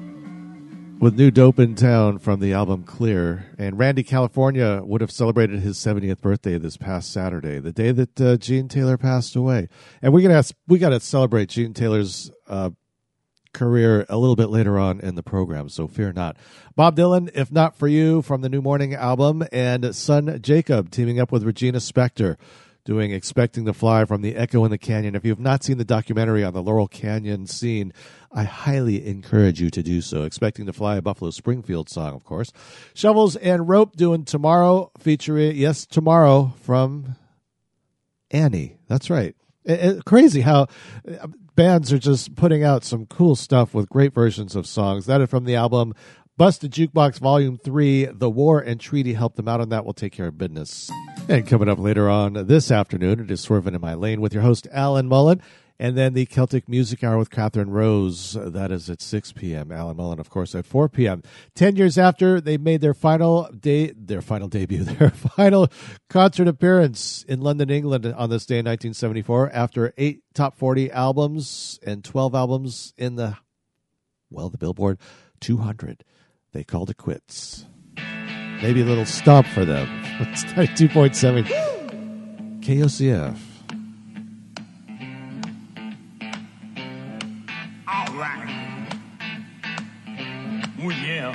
[0.98, 3.44] with new dope in town from the album Clear.
[3.58, 8.18] And Randy California would have celebrated his 70th birthday this past Saturday, the day that
[8.18, 9.68] uh, Gene Taylor passed away.
[10.00, 12.70] And we're gonna ask, we got to celebrate Gene Taylor's uh,
[13.52, 16.38] career a little bit later on in the program, so fear not.
[16.74, 21.20] Bob Dylan, if not for you, from the New Morning album, and son Jakob teaming
[21.20, 22.38] up with Regina Spektor
[22.88, 25.14] doing Expecting to Fly from the Echo in the Canyon.
[25.14, 27.92] If you have not seen the documentary on the Laurel Canyon scene,
[28.30, 30.22] I highly encourage you to do so.
[30.24, 32.52] Expecting to Fly, a Buffalo Springfield song, of course.
[32.94, 37.16] Shovels and Rope doing Tomorrow, featuring, yes, Tomorrow from
[38.30, 38.76] Annie.
[38.88, 39.34] That's right.
[39.64, 40.66] It- it- crazy how
[41.20, 45.06] uh, bands are just putting out some cool stuff with great versions of songs.
[45.06, 45.94] That is from the album
[46.36, 48.06] Busted Jukebox Volume 3.
[48.12, 49.84] The War and Treaty helped them out on that.
[49.84, 50.88] We'll take care of business.
[51.28, 54.42] And coming up later on this afternoon, it is Swerving in My Lane with your
[54.44, 55.42] host, Alan Mullen.
[55.80, 58.36] And then the Celtic Music Hour with Catherine Rose.
[58.36, 59.70] Uh, that is at 6 p.m.
[59.70, 61.22] Alan Mullen, of course, at 4 p.m.
[61.54, 65.68] Ten years after they made their final day, their final debut, their final
[66.10, 71.78] concert appearance in London, England on this day in 1974 after eight top 40 albums
[71.86, 73.36] and 12 albums in the,
[74.30, 74.98] well, the Billboard
[75.40, 76.02] 200.
[76.52, 77.66] They called it quits.
[78.62, 79.88] Maybe a little stomp for them.
[80.20, 81.46] It's 92.7
[82.60, 83.47] KOCF.
[90.80, 91.32] Oh, yeah.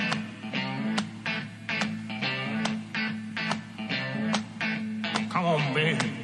[5.30, 6.24] Come on, baby.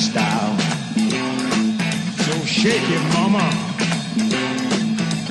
[0.00, 0.58] Style.
[2.24, 3.44] So shake it, mama.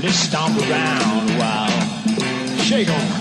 [0.01, 2.59] Let's stomp around a while.
[2.63, 3.18] Shake on.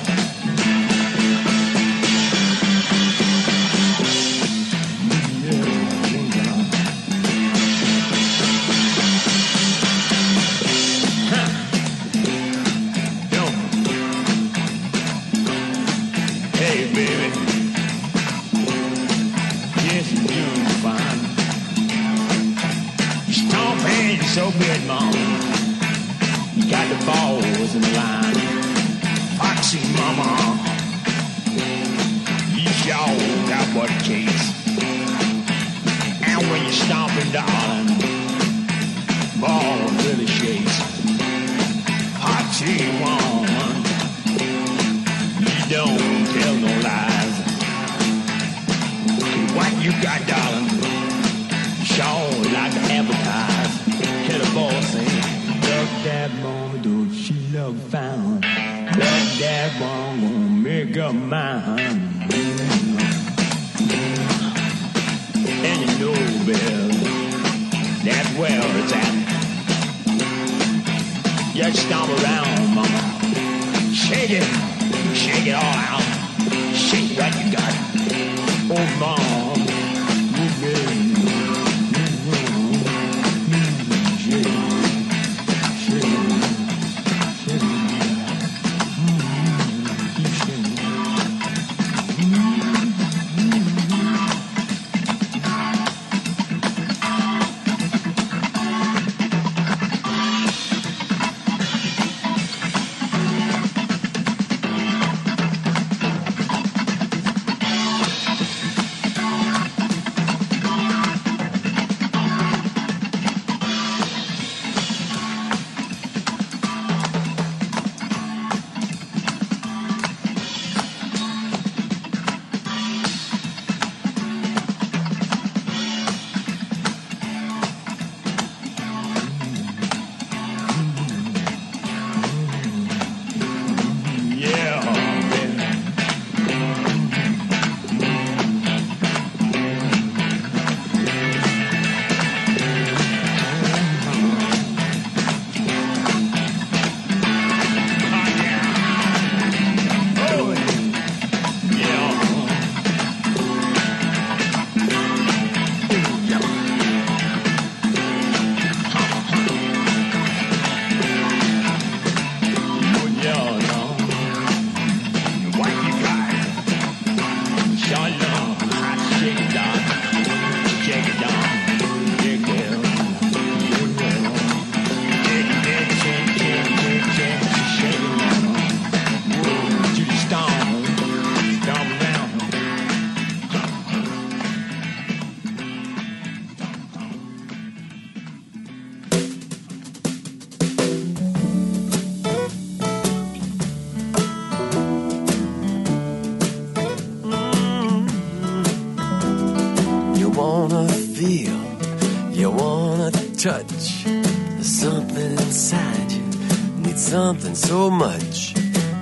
[207.58, 208.54] So much.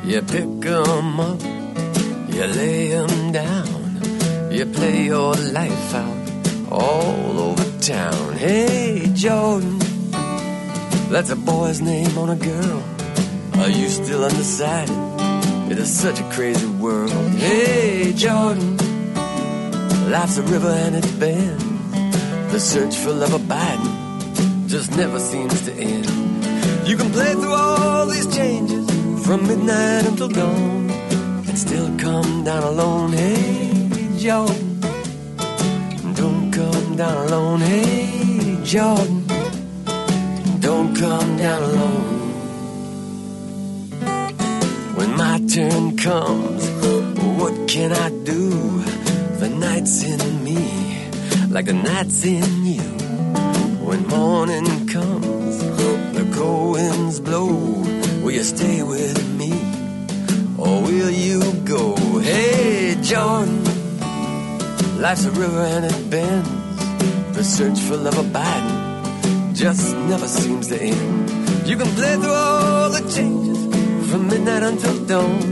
[0.04, 1.40] You pick 'em up,
[2.34, 4.00] you lay 'em down,
[4.50, 6.26] you play your life out
[6.70, 8.32] all over town.
[8.38, 9.78] Hey, Jordan,
[11.10, 12.82] that's a boy's name on a girl.
[13.60, 14.96] Are you still undecided?
[15.70, 17.12] It is such a crazy world.
[17.38, 18.76] Hey, Jordan.
[20.10, 21.64] Life's a river and it bends.
[22.52, 23.96] The search for love abiding
[24.68, 26.35] just never seems to end.
[26.86, 28.86] You can play through all these changes
[29.26, 30.88] from midnight until dawn
[31.48, 33.12] and still come down alone.
[33.12, 34.80] Hey, Jordan,
[36.14, 37.60] don't come down alone.
[37.60, 39.26] Hey, Jordan,
[40.60, 42.06] don't come down alone.
[44.94, 46.68] When my turn comes,
[47.40, 48.50] what can I do?
[49.40, 51.10] The night's in me,
[51.50, 52.88] like the night's in you.
[53.84, 55.25] When morning comes,
[56.36, 57.48] cold winds blow.
[58.22, 59.52] Will you stay with me,
[60.58, 61.96] or will you go?
[62.20, 63.64] Hey, Jordan,
[65.00, 66.50] life's a river and it bends.
[67.36, 71.30] The search for love abiding just never seems to end.
[71.66, 73.60] You can play through all the changes
[74.08, 75.42] from midnight until dawn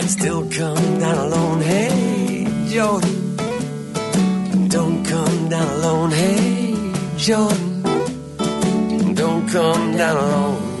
[0.00, 1.60] and still come down alone.
[1.60, 3.36] Hey, Jordan,
[4.68, 6.10] don't come down alone.
[6.10, 7.73] Hey, Jordan,
[9.54, 10.73] come down alone.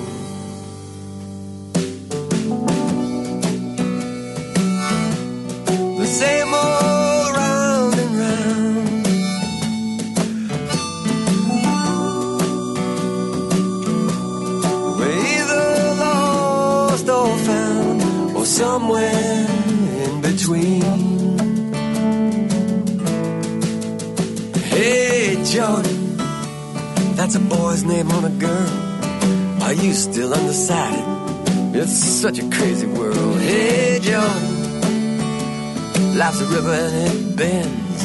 [29.94, 31.04] You still undecided?
[31.72, 33.38] It's such a crazy world.
[33.38, 34.80] Hey, Jordan,
[36.18, 38.02] life's a river and it bends.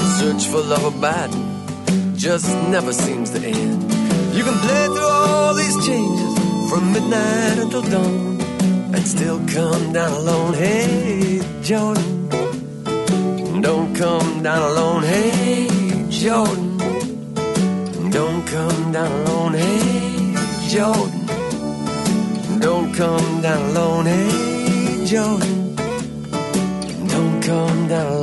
[0.00, 1.46] The search for love abiding
[2.16, 3.82] just never seems to end.
[4.34, 6.34] You can play through all these changes
[6.70, 8.40] from midnight until dawn
[8.92, 10.54] and still come down alone.
[10.54, 12.28] Hey, Jordan,
[13.60, 15.04] don't come down alone.
[15.04, 15.68] Hey,
[16.10, 16.78] Jordan,
[18.10, 19.54] don't come down alone.
[19.54, 20.34] Hey,
[20.66, 21.17] Jordan,
[22.98, 25.76] come down alone, Jordan.
[27.06, 28.17] Don't come down alone.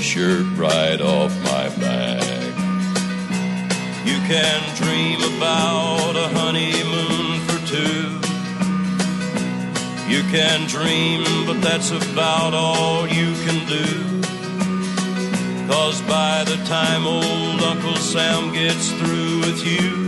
[0.00, 2.22] Shirt right off my back.
[4.04, 8.16] You can dream about a honeymoon for two.
[10.08, 14.16] You can dream, but that's about all you can do.
[15.68, 20.06] Cause by the time old Uncle Sam gets through with you,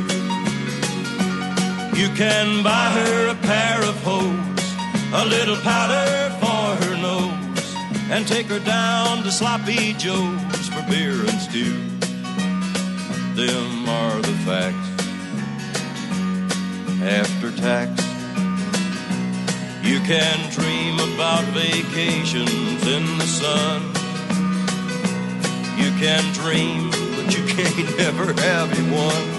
[2.00, 4.66] you can buy her a pair of hose,
[5.12, 7.37] a little powder for her nose,
[8.10, 11.74] and take her down to Sloppy Joe's for beer and stew.
[13.34, 14.88] Them are the facts.
[17.02, 17.90] After tax,
[19.82, 23.82] you can dream about vacations in the sun.
[25.76, 29.38] You can dream, but you can't never have one.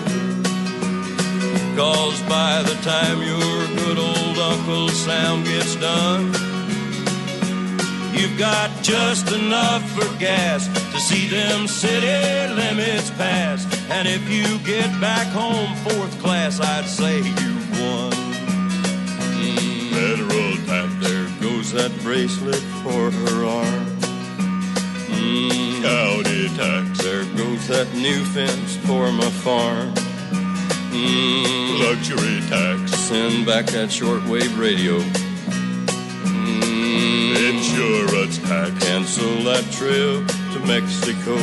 [1.76, 6.49] Cause by the time your good old Uncle Sam gets done,
[8.14, 13.66] you've got just enough for gas to see them city limits pass.
[13.90, 18.12] And if you get back home fourth class, I'd say you've won.
[19.40, 23.86] Mm, federal tax, there goes that bracelet for her arm.
[25.10, 29.94] Mm, county tax, there goes that new fence for my farm.
[30.92, 35.00] Mm, luxury tax, send back that shortwave radio.
[38.50, 41.38] Insurance tax, cancel that trip to Mexico.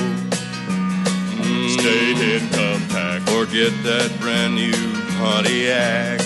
[1.37, 4.73] Mm, state income tax, or get that brand new
[5.19, 6.21] Pontiac.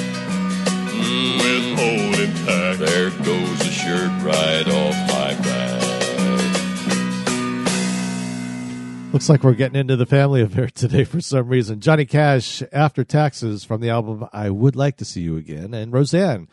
[0.95, 5.81] Mm, withholding tax, there goes a shirt right off my back.
[9.13, 11.81] Looks like we're getting into the family affair today for some reason.
[11.81, 15.93] Johnny Cash, After Taxes, from the album I Would Like to See You Again, and
[15.93, 16.49] Rosanne,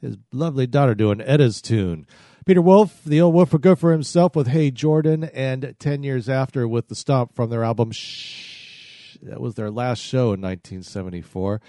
[0.00, 2.06] his lovely daughter, doing Etta's tune.
[2.44, 6.28] Peter Wolf, the old wolf for good for himself with Hey Jordan, and 10 years
[6.28, 9.16] after with The Stomp from their album Shh.
[9.22, 11.60] That was their last show in 1974.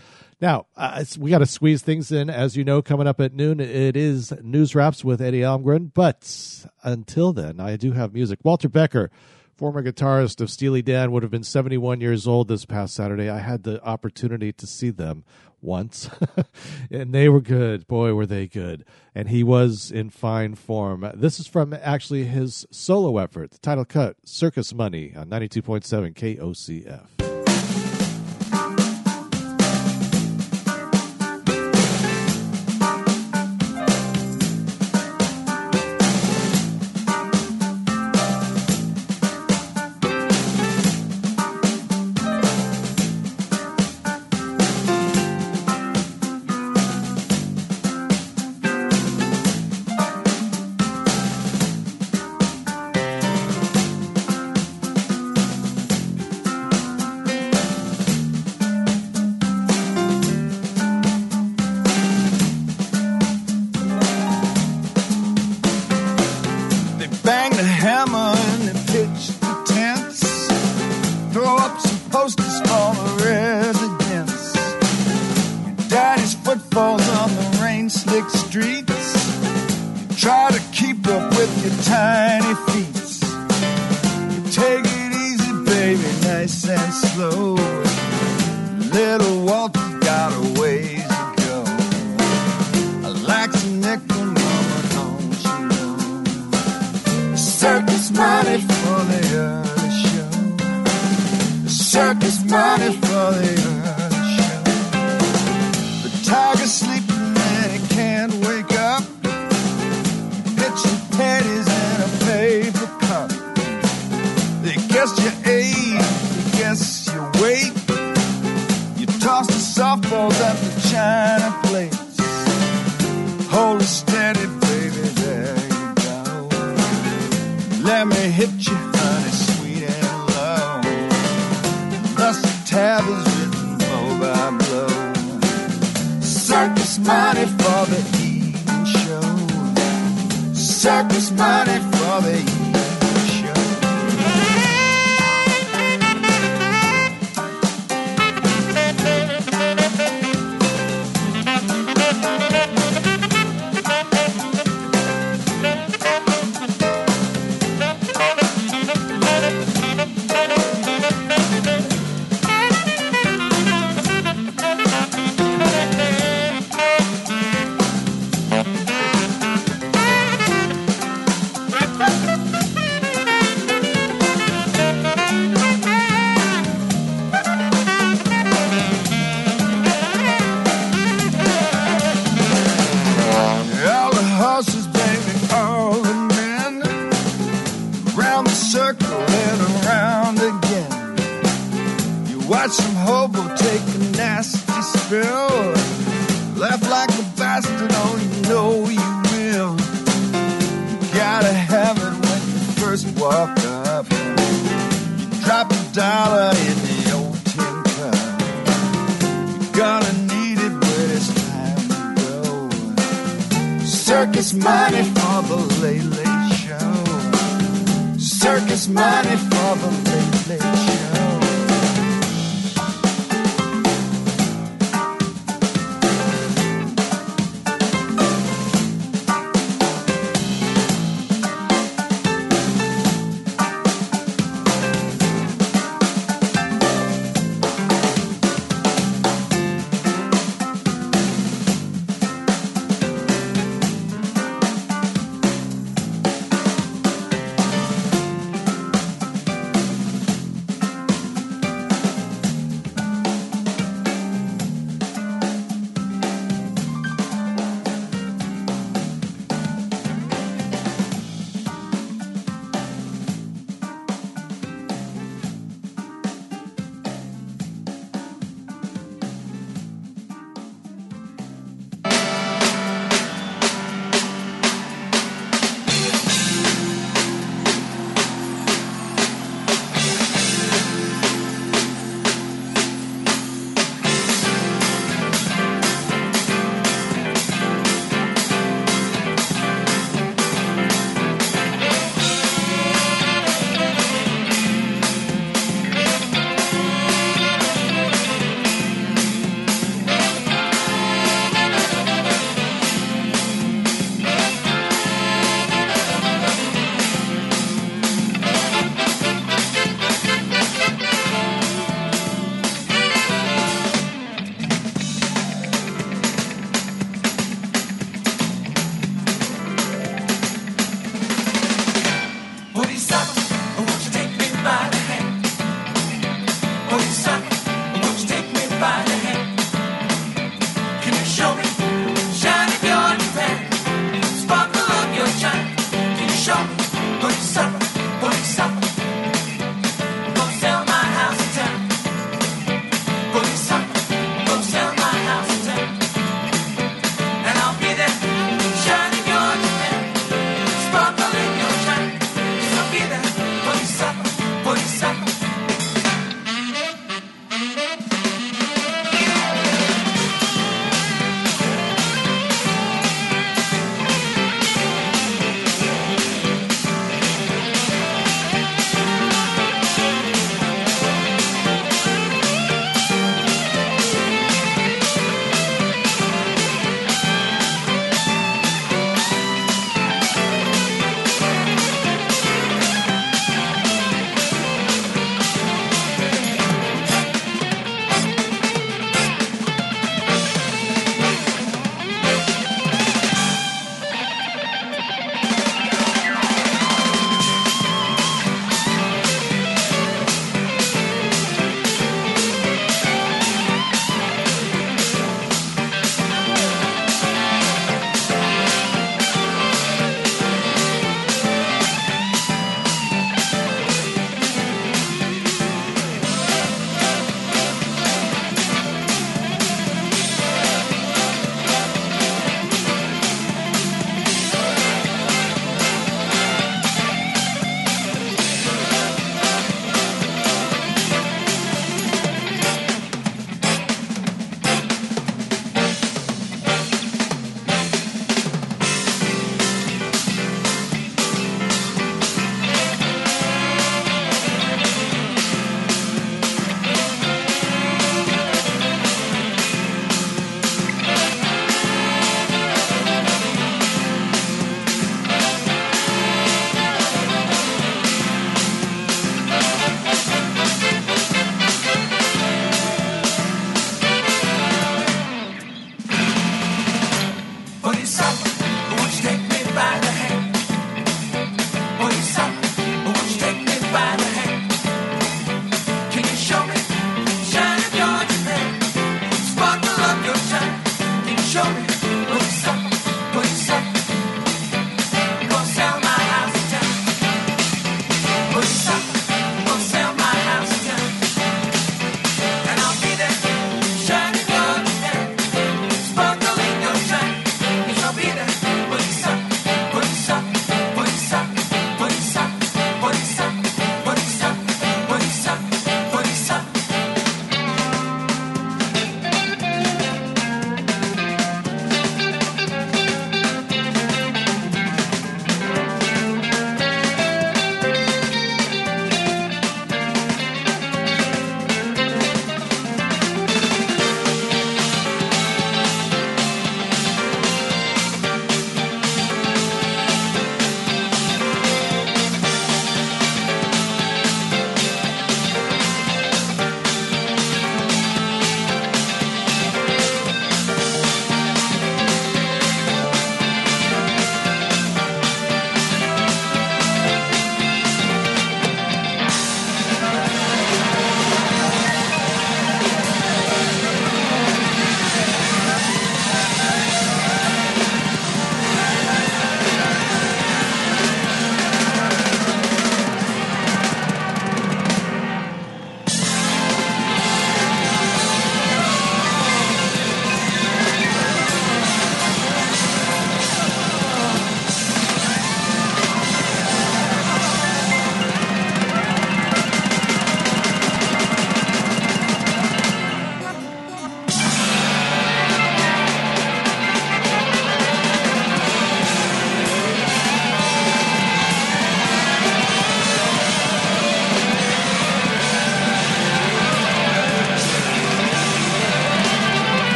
[0.41, 2.29] Now, uh, we got to squeeze things in.
[2.31, 5.91] As you know, coming up at noon, it is News Wraps with Eddie Almgren.
[5.93, 8.39] But until then, I do have music.
[8.43, 9.11] Walter Becker,
[9.55, 13.29] former guitarist of Steely Dan, would have been 71 years old this past Saturday.
[13.29, 15.23] I had the opportunity to see them
[15.63, 16.09] once,
[16.91, 17.87] and they were good.
[17.87, 18.85] Boy, were they good.
[19.15, 21.09] And he was in fine form.
[21.15, 27.32] This is from actually his solo effort, the title cut, Circus Money, on 92.7 KOCF.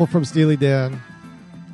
[0.00, 0.98] Couple from Steely Dan,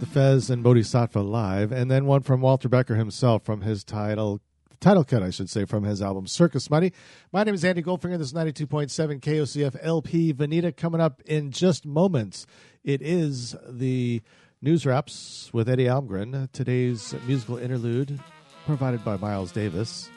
[0.00, 4.40] The Fez, and Bodhisattva live, and then one from Walter Becker himself from his title
[4.80, 6.90] title cut, I should say, from his album Circus Money.
[7.32, 8.18] My name is Andy Goldfinger.
[8.18, 12.48] This is 92.7 KOCF LP Veneta coming up in just moments.
[12.82, 14.20] It is the
[14.60, 16.50] news wraps with Eddie Almgren.
[16.50, 18.18] Today's musical interlude
[18.64, 20.10] provided by Miles Davis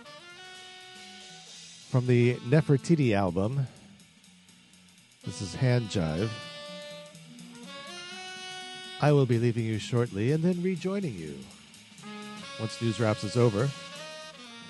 [1.92, 3.68] from the Nefertiti album.
[5.24, 6.32] This is Hand Jive.
[9.02, 11.38] I will be leaving you shortly and then rejoining you
[12.60, 13.70] once news wraps is over.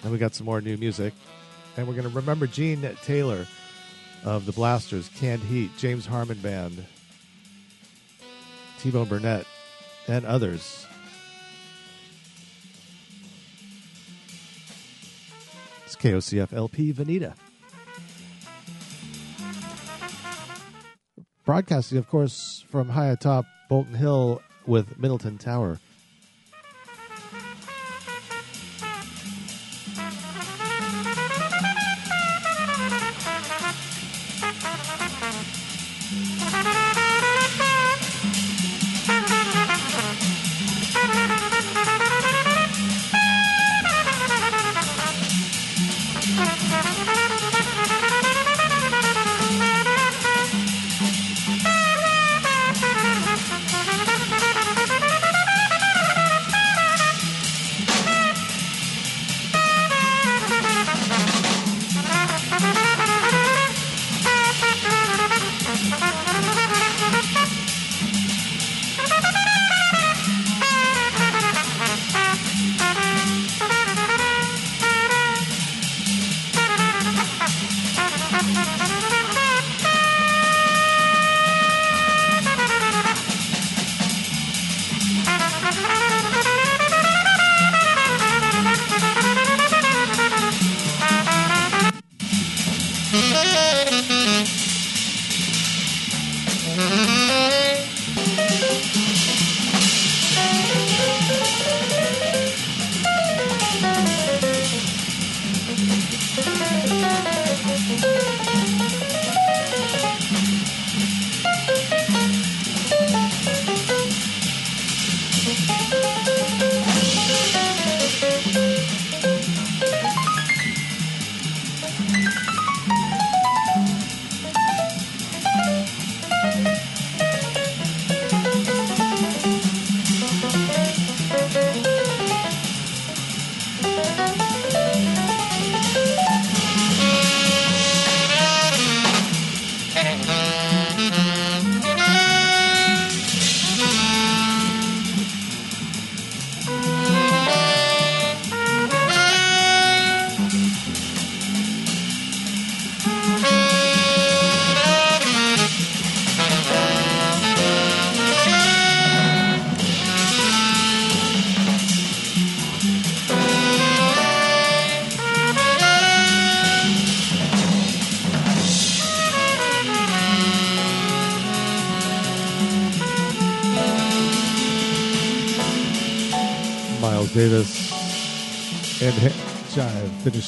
[0.04, 1.14] And we got some more new music.
[1.76, 3.48] And we're going to remember Gene Taylor
[4.24, 6.86] of the Blasters, Canned Heat, James Harman Band,
[8.80, 9.46] T Bone Burnett,
[10.08, 10.86] and others.
[15.86, 17.34] It's KOCF LP Veneta.
[21.46, 25.80] Broadcasting, of course, from high atop Bolton Hill with Middleton Tower.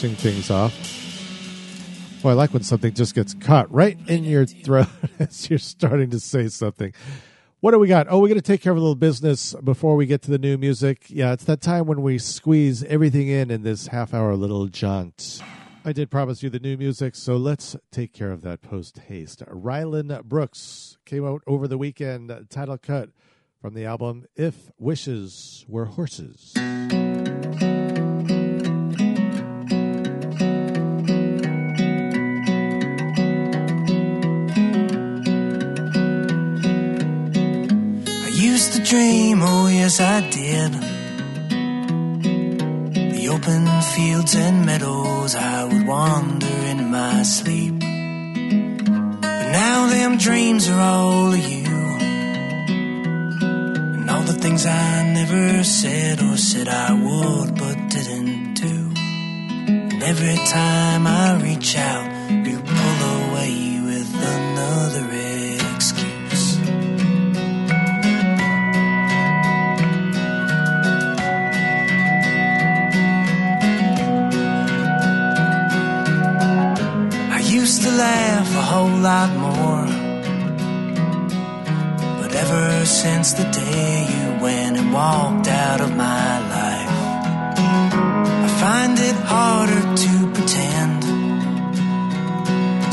[0.02, 0.74] Finishing things off.
[2.24, 4.88] Boy, I like when something just gets caught right in your throat
[5.20, 6.94] as you're starting to say something.
[7.60, 8.08] What do we got?
[8.10, 10.40] Oh, we're going to take care of a little business before we get to the
[10.40, 11.06] new music.
[11.10, 15.40] Yeah, it's that time when we squeeze everything in in this half hour little jaunt.
[15.86, 19.44] I did promise you the new music, so let's take care of that post haste.
[19.46, 23.10] Rylan Brooks came out over the weekend, title cut
[23.62, 26.54] from the album If Wishes Were Horses.
[38.62, 40.72] Used to dream, oh yes I did.
[43.16, 47.80] The open fields and meadows I would wander in my sleep.
[47.80, 51.76] But now them dreams are all of you.
[53.96, 58.78] And all the things I never said or said I would but didn't do.
[59.92, 62.08] And every time I reach out,
[62.48, 65.21] you pull away with another
[77.98, 79.86] laugh a whole lot more.
[82.20, 86.96] But ever since the day you went and walked out of my life.
[88.46, 91.04] I find it harder to pretend.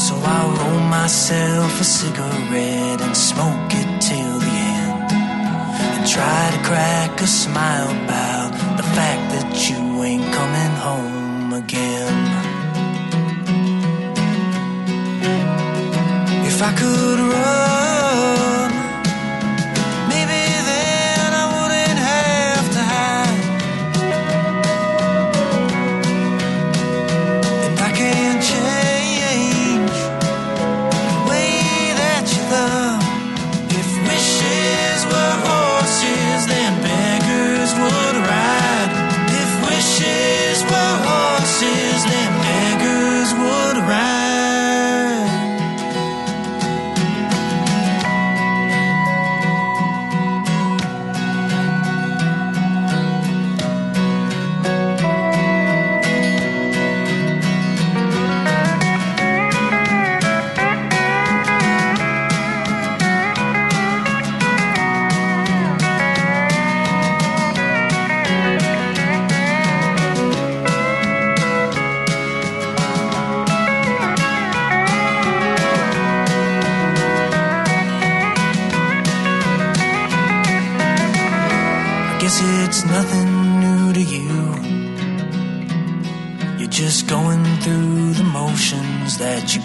[0.00, 5.12] So I'll roll myself a cigarette and smoke it till the end.
[5.94, 12.17] And try to crack a smile about the fact that you ain't coming home again.
[16.68, 17.87] I could run,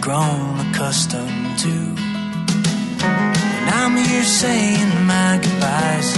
[0.03, 1.69] grown accustomed to.
[3.05, 6.09] And I'm here saying my goodbyes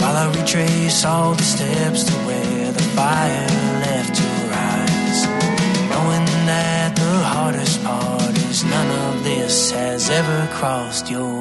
[0.00, 3.46] while I retrace all the steps to where the fire
[3.86, 4.42] left your
[4.72, 5.18] eyes.
[5.90, 11.37] Knowing that the hardest part is none of this has ever crossed your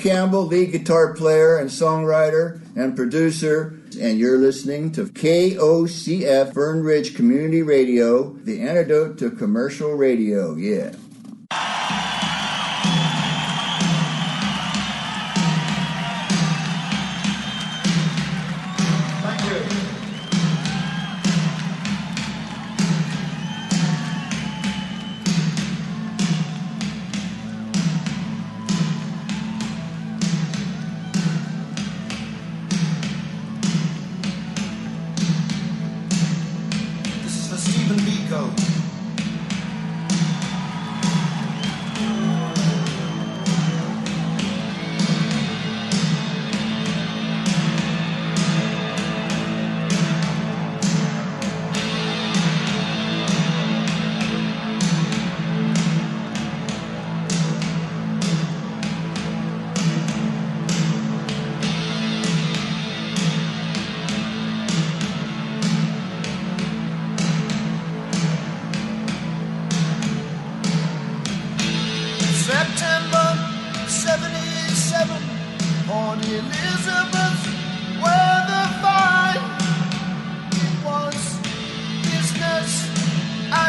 [0.00, 7.14] Campbell, lead guitar player and songwriter and producer, and you're listening to KOCF Fern Ridge
[7.14, 10.54] Community Radio, the antidote to commercial radio.
[10.56, 10.94] Yeah.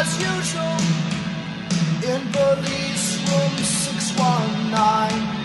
[0.01, 0.77] as usual
[2.11, 5.40] in police room 619.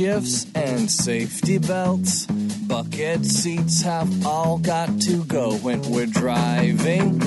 [0.00, 2.24] Shifts and safety belts.
[2.24, 7.20] Bucket seats have all got to go when we're driving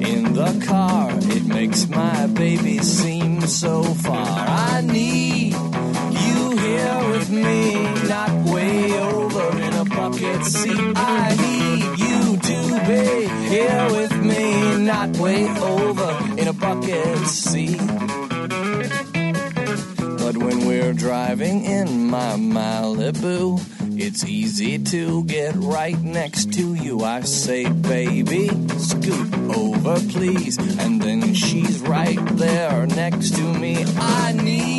[0.00, 1.10] in the car.
[1.12, 4.46] It makes my baby seem so far.
[4.48, 10.92] I need you here with me, not way over in a bucket seat.
[10.94, 15.87] I need you to be here with me, not way over
[20.98, 23.60] driving in my Malibu,
[23.96, 27.02] it's easy to get right next to you.
[27.02, 30.58] I say, baby, scoot over, please.
[30.78, 33.84] And then she's right there next to me.
[33.96, 34.77] I need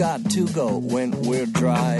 [0.00, 1.99] got to go when we're driving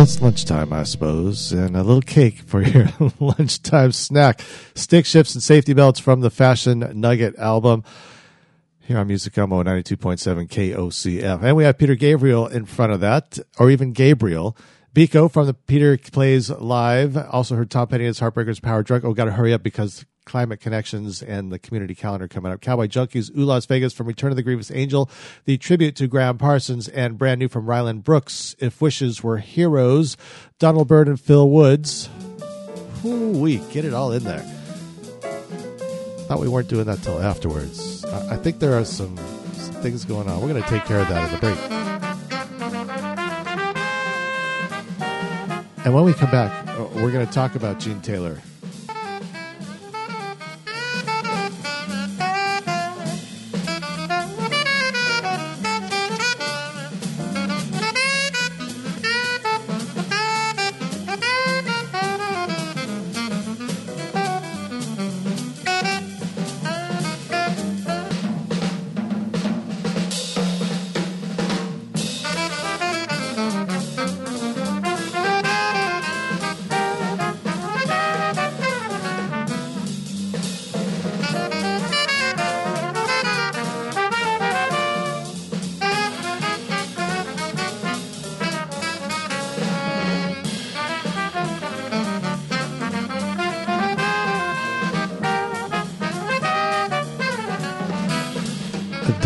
[0.00, 2.88] Well, it's lunchtime, I suppose, and a little cake for your
[3.20, 4.40] lunchtime snack.
[4.74, 7.84] Stick shifts and safety belts from the Fashion Nugget album.
[8.78, 11.42] Here on Music Gumbo 92.7 KOCF.
[11.42, 14.56] And we have Peter Gabriel in front of that, or even Gabriel.
[14.94, 17.18] Biko from the Peter Plays Live.
[17.18, 19.04] Also heard Tom Petty and his Heartbreakers Power Drunk.
[19.04, 22.60] Oh, got to hurry up because Climate Connections and the community calendar coming up.
[22.60, 25.10] Cowboy Junkies, Ooh Las Vegas from Return of the Grievous Angel,
[25.44, 30.16] the tribute to Gram Parsons, and brand new from Ryland Brooks, If Wishes Were Heroes,
[30.60, 32.08] Donald Byrd and Phil Woods.
[33.04, 34.38] Ooh, we get it all in there.
[36.28, 38.04] Thought we weren't doing that till afterwards.
[38.04, 39.16] I, I think there are some,
[39.54, 40.40] some things going on.
[40.40, 41.58] We're going to take care of that at the break.
[45.84, 48.40] And when we come back, uh, we're going to talk about Gene Taylor.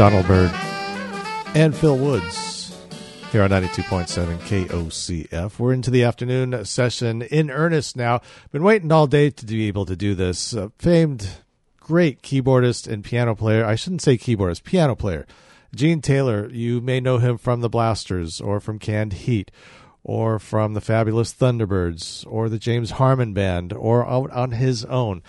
[0.04, 0.52] Donald
[1.56, 2.76] and Phil Woods
[3.32, 5.58] here on 92.7 KOCF.
[5.58, 8.20] We're into the afternoon session in earnest now.
[8.52, 10.54] Been waiting all day to be able to do this.
[10.54, 11.26] Uh, famed,
[11.80, 13.64] great keyboardist and piano player.
[13.64, 15.26] I shouldn't say keyboardist, piano player.
[15.74, 19.50] Gene Taylor, you may know him from the Blasters or from Canned Heat
[20.02, 25.22] or from the Fabulous Thunderbirds or the James Harman Band or out on his own.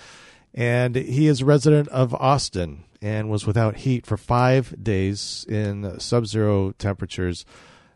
[0.54, 6.00] And he is a resident of Austin and was without heat for five days in
[6.00, 7.46] sub zero temperatures.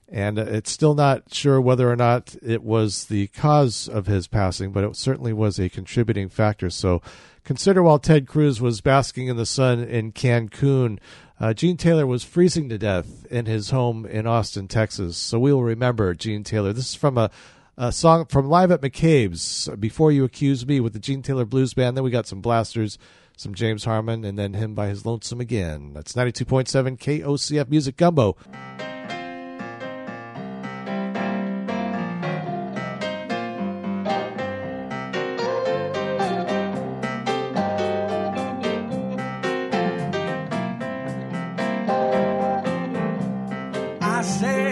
[0.08, 4.72] And it's still not sure whether or not it was the cause of his passing,
[4.72, 6.70] but it certainly was a contributing factor.
[6.70, 7.02] So
[7.44, 11.00] consider while Ted Cruz was basking in the sun in Cancun,
[11.40, 15.18] uh, Gene Taylor was freezing to death in his home in Austin, Texas.
[15.18, 16.72] So we will remember Gene Taylor.
[16.72, 17.32] This is from a,
[17.78, 21.74] a song from Live at McCabe's, Before You Accuse Me, with the Gene Taylor Blues
[21.74, 21.98] Band.
[21.98, 23.00] Then we got some blasters
[23.40, 25.94] some James Harman, and then him by his lonesome again.
[25.94, 28.36] That's 92.7 KOCF Music Gumbo.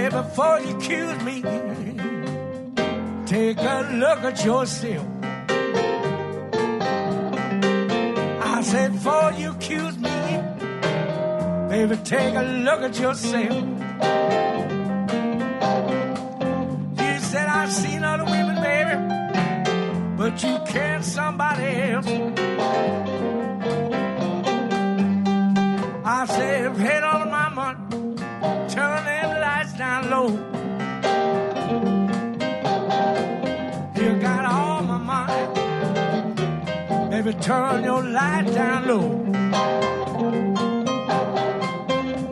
[0.09, 1.41] Before you accuse me,
[3.25, 5.16] take a look at yourself.
[8.67, 10.09] Said, before you accuse me,
[11.69, 13.63] baby, take a look at yourself.
[17.01, 18.95] You said I've seen other women, baby,
[20.17, 22.07] but you can't somebody else.
[26.03, 27.79] I said, head on my money,
[28.67, 30.29] turn them lights down low.
[37.27, 39.07] Baby, turn your light down low.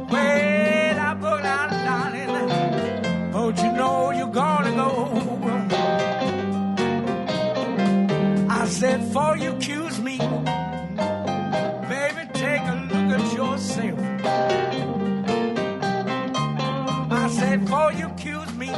[0.09, 1.13] Well, I
[1.45, 1.71] out,
[3.33, 4.89] but you know you're gonna go.
[8.49, 10.17] I said, before you accuse me,
[11.89, 13.99] baby, take a look at yourself.
[17.11, 18.71] I said, before you accuse me,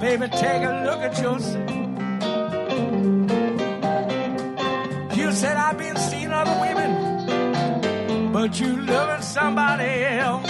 [0.00, 1.80] baby, take a look at yourself.
[5.30, 10.44] You said I've been seeing other women, but you loving somebody else.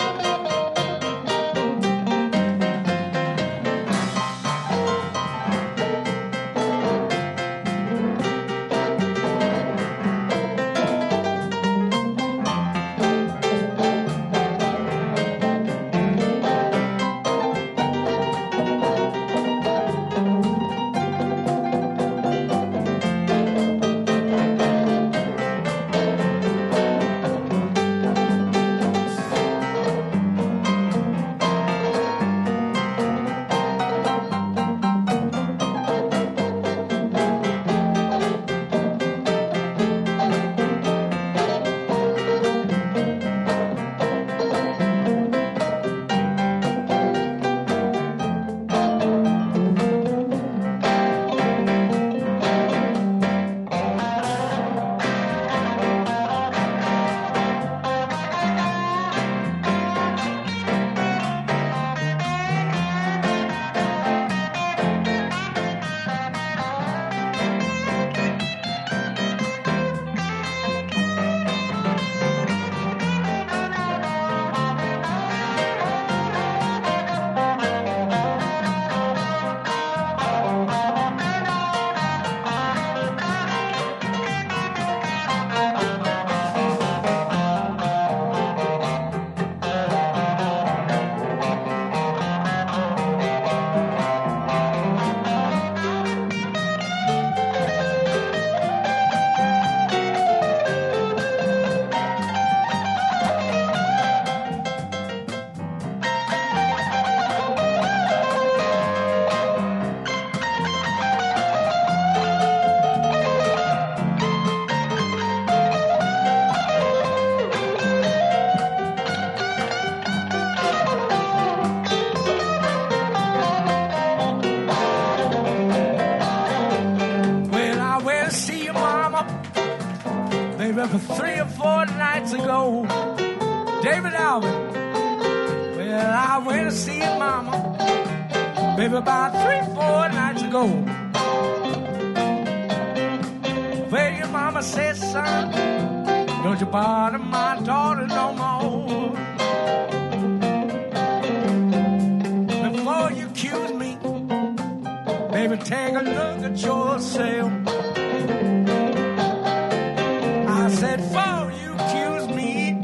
[161.00, 162.74] Before you accuse me,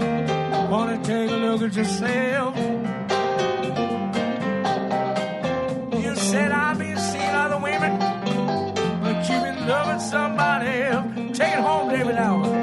[0.70, 2.57] wanna take a look at yourself.
[6.03, 7.93] You said I've been seeing other women,
[9.03, 11.39] but you've been loving somebody else.
[11.39, 12.56] Take it home, David Allen.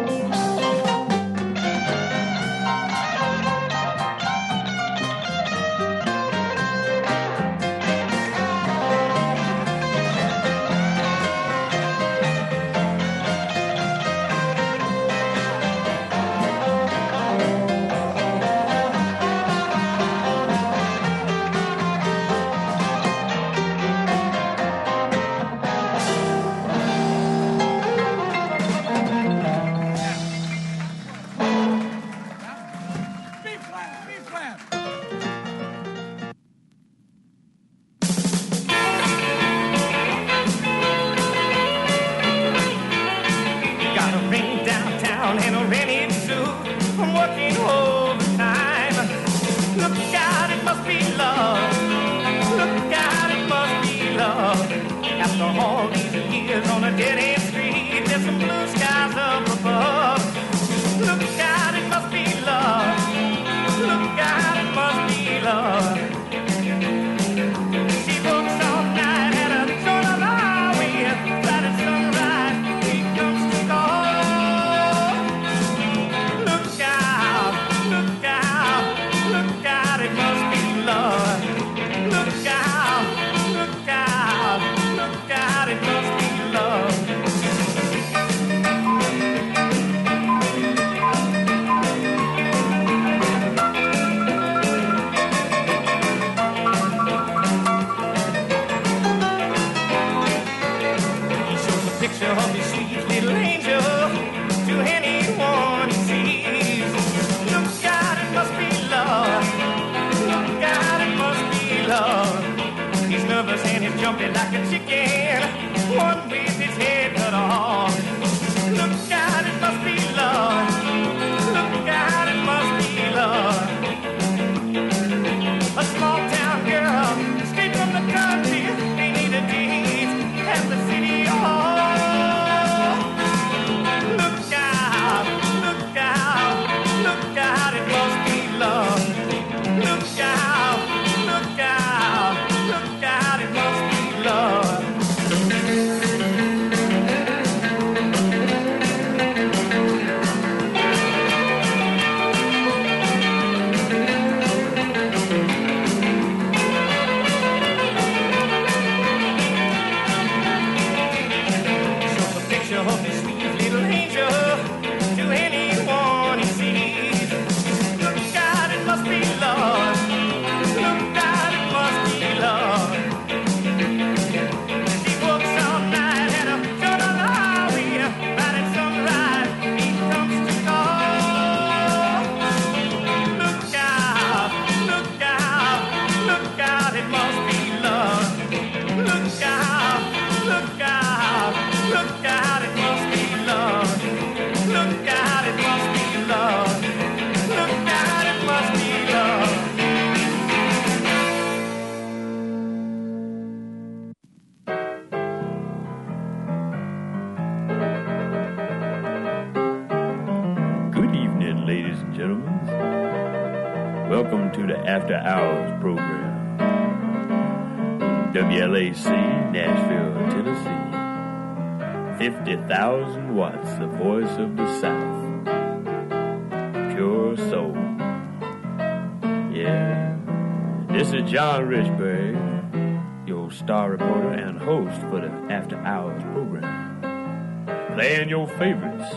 [233.64, 237.92] Star reporter and host for the After Hours program.
[237.96, 239.16] Playing your favorites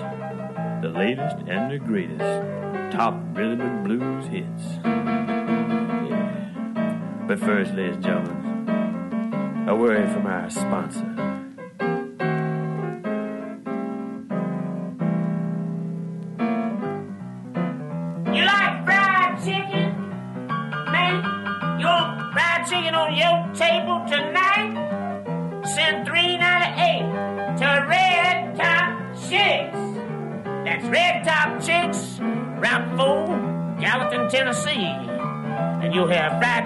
[0.82, 2.20] the latest and the greatest
[2.92, 4.78] top rhythm and blues hits.
[6.08, 7.24] Yeah.
[7.26, 11.25] But first, ladies and gentlemen, a word from our sponsor.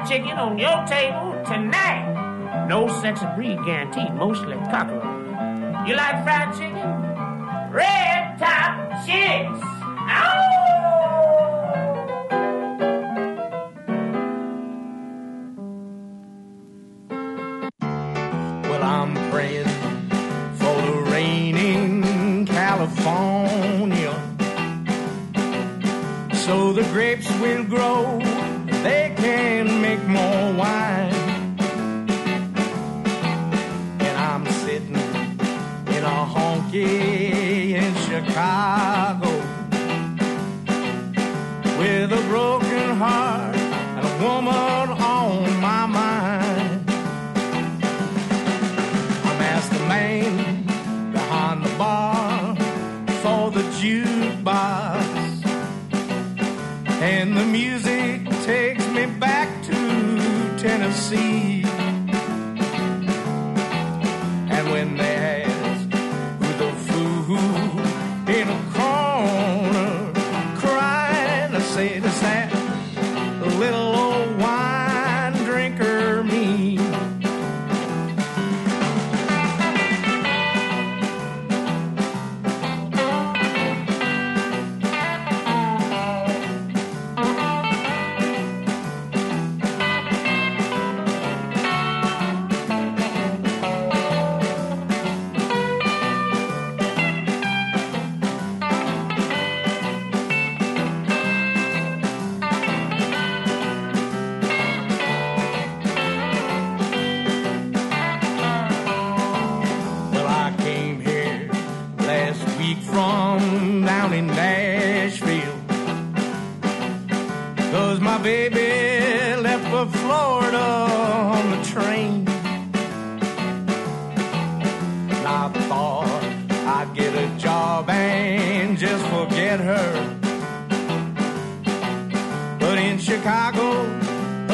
[0.06, 2.66] Chicken on your table tonight.
[2.68, 5.86] No sex and breed guaranteed, mostly cockerel.
[5.86, 7.72] You like fried chicken?
[7.72, 9.69] Red Top Chicks.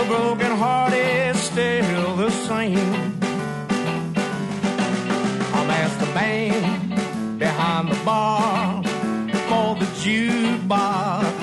[0.06, 3.18] Broken heart is still the same.
[5.54, 8.82] I'm asked the band behind the bar
[9.48, 11.34] for the jukebox.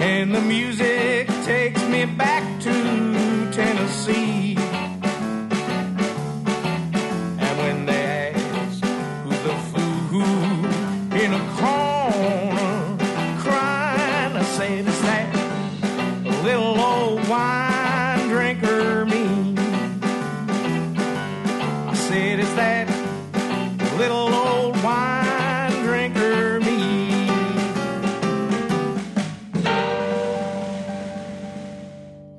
[0.00, 2.72] And the music takes me back to
[3.52, 4.59] Tennessee.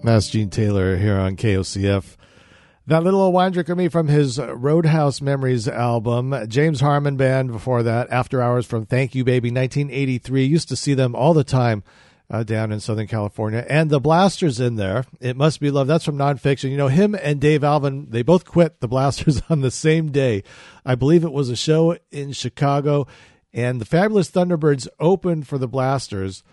[0.03, 2.17] Mass Gene Taylor here on KOCF.
[2.87, 6.35] That little old wine drinker me from his Roadhouse Memories album.
[6.47, 8.09] James Harman Band before that.
[8.09, 10.43] After Hours from Thank You Baby 1983.
[10.43, 11.83] Used to see them all the time
[12.31, 13.63] uh, down in Southern California.
[13.69, 15.05] And the Blasters in there.
[15.19, 15.85] It Must Be Love.
[15.85, 16.71] That's from nonfiction.
[16.71, 20.43] You know, him and Dave Alvin, they both quit the Blasters on the same day.
[20.83, 23.05] I believe it was a show in Chicago.
[23.53, 26.43] And the Fabulous Thunderbirds opened for the Blasters.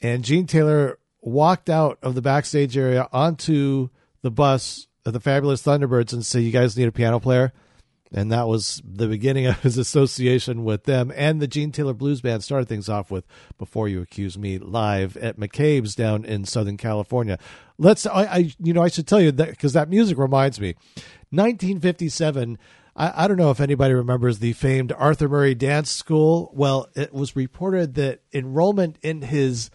[0.00, 3.88] And Gene Taylor walked out of the backstage area onto
[4.20, 7.52] the bus of the Fabulous Thunderbirds and said, You guys need a piano player?
[8.14, 11.10] And that was the beginning of his association with them.
[11.16, 13.24] And the Gene Taylor Blues Band started things off with
[13.56, 17.38] Before You Accuse Me live at McCabe's down in Southern California.
[17.78, 20.74] Let's, I, I you know, I should tell you that because that music reminds me.
[21.30, 22.58] 1957,
[22.94, 26.50] I, I don't know if anybody remembers the famed Arthur Murray Dance School.
[26.54, 29.70] Well, it was reported that enrollment in his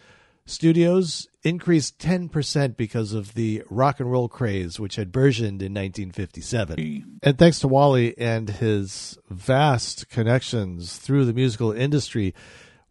[0.45, 6.75] studios increased 10% because of the rock and roll craze, which had burgeoned in 1957.
[7.23, 12.35] And thanks to Wally and his vast connections through the musical industry,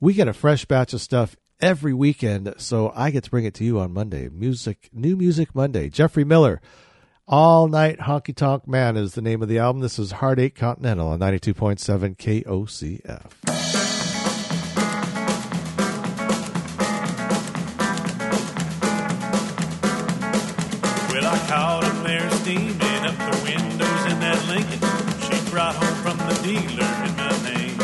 [0.00, 2.54] we get a fresh batch of stuff every weekend.
[2.56, 4.30] So I get to bring it to you on Monday.
[4.30, 5.90] Music, New Music Monday.
[5.90, 6.62] Jeffrey Miller.
[7.28, 9.82] All Night Honky Tonk Man is the name of the album.
[9.82, 13.85] This is Heartache Continental on 92.7 KOCF.
[21.26, 24.78] I caught him there steaming up the windows in that Lincoln.
[25.26, 27.76] She brought home from the dealer in my name.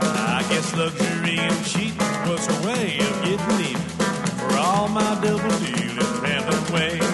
[0.00, 3.90] I guess luxury and cheating was her way of getting even
[4.40, 7.04] for all my double dealing rambling ways.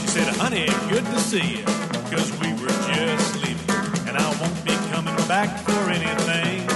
[0.00, 1.64] She said, honey, good to see you,
[2.10, 3.70] cause we were just leaving,
[4.08, 6.66] and I won't be coming back for anything.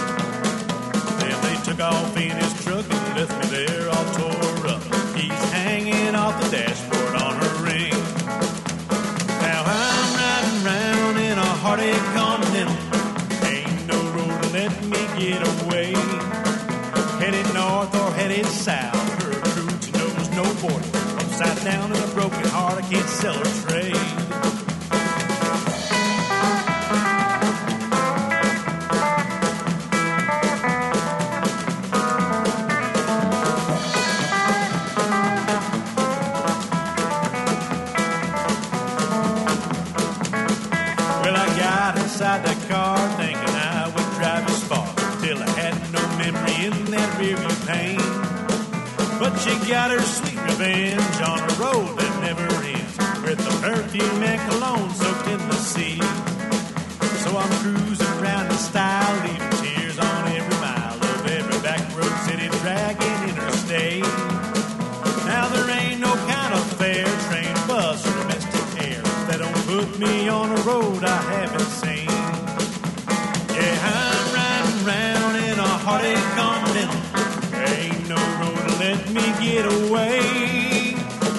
[1.18, 2.41] Then they took off in
[11.72, 12.41] heartache continental.
[49.22, 54.20] But she got her sweet revenge on a road that never ends, with the perfume
[54.20, 56.02] and cologne soaked in the sea.
[57.22, 62.16] So I'm cruising around in style, leaving tears on every mile of every back road
[62.26, 64.02] city dragging interstate.
[65.30, 70.00] Now there ain't no kind of fair train, bus, or domestic air that don't put
[70.00, 72.10] me on a road I haven't seen.
[73.54, 76.71] Yeah, I'm riding round in a heartache continental.
[78.82, 80.18] Let me get away.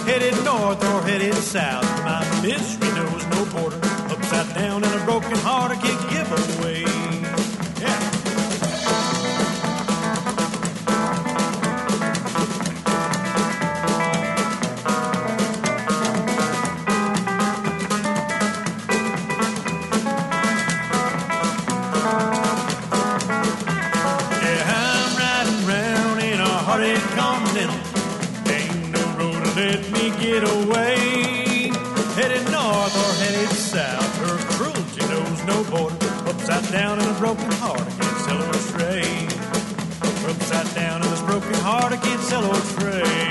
[0.05, 3.79] Headed north or headed south, my misery knows no border.
[4.13, 7.22] Upside down and a broken heart I can't give away.
[30.23, 31.69] Get away.
[32.15, 35.97] Headed north or headed south, her cruelty knows no border.
[36.29, 38.53] Upside down in a broken heart, I can't sell her
[38.87, 40.29] a.
[40.29, 43.22] Upside down in this broken heart, I can't sell her a.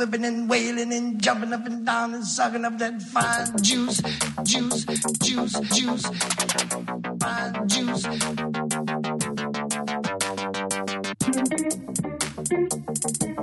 [0.00, 4.00] whipping and wailing and jumping up and down and sucking up that fine juice,
[4.44, 4.86] juice,
[5.22, 6.06] juice, juice,
[7.20, 8.06] fine juice.
[13.20, 13.39] Fine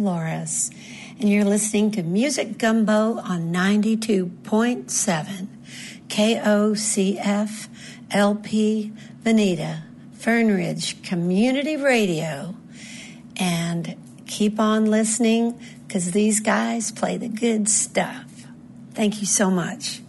[0.00, 0.70] Flores,
[1.18, 5.46] and you're listening to Music Gumbo on 92.7
[6.08, 7.68] KOCF
[8.10, 9.82] LP Veneta,
[10.14, 12.54] Fern Ridge Community Radio.
[13.36, 13.94] And
[14.26, 18.46] keep on listening because these guys play the good stuff.
[18.94, 20.00] Thank you so much.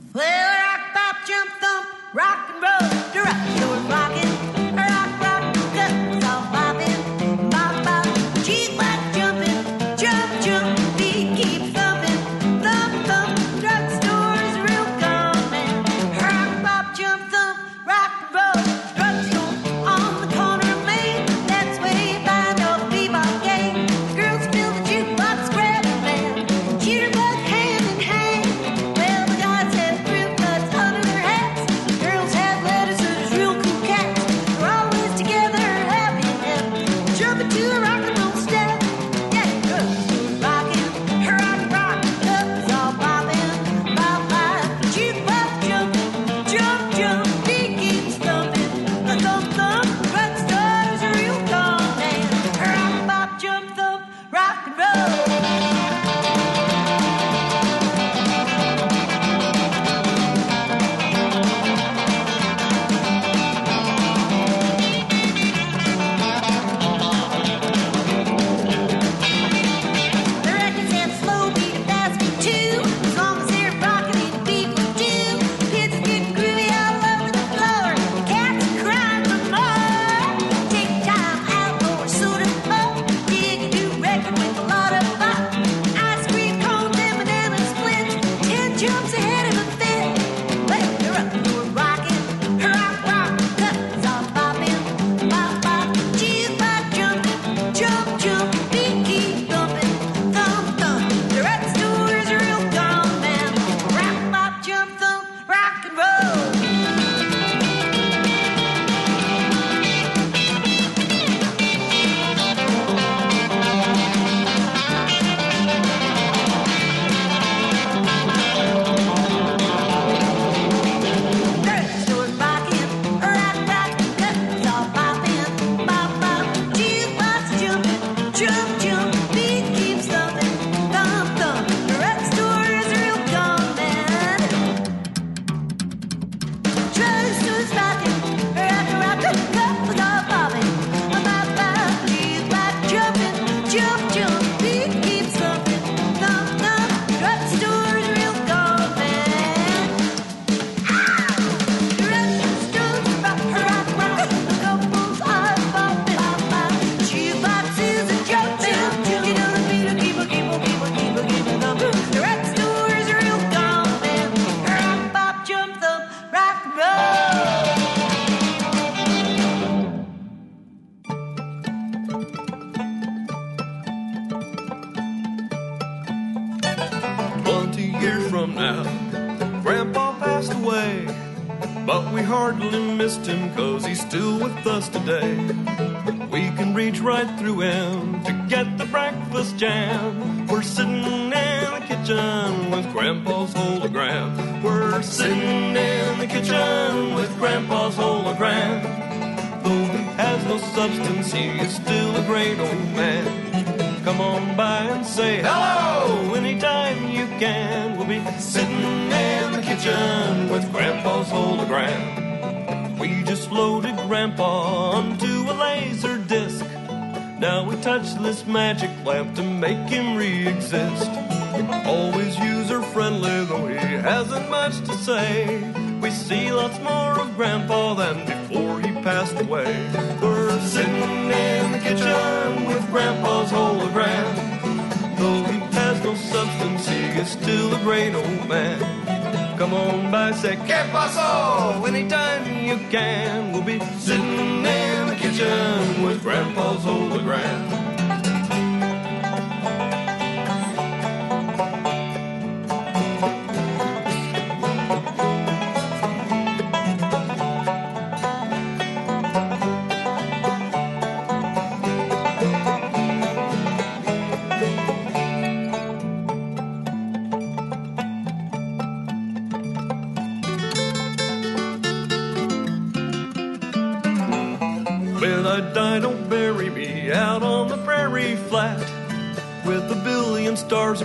[240.41, 241.85] Say, Que paso?
[241.85, 243.40] Anytime you can,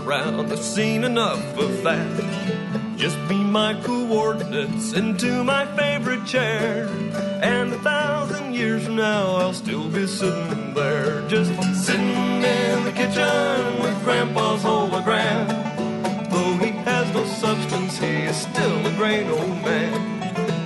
[0.07, 2.97] around, I've seen enough of that.
[2.97, 6.87] Just be my coordinates into my favorite chair.
[7.43, 11.27] And a thousand years from now, I'll still be sitting there.
[11.29, 11.51] Just
[11.85, 15.49] sitting in the kitchen with Grandpa's hologram.
[16.31, 20.23] Though he has no substance, he is still a great old man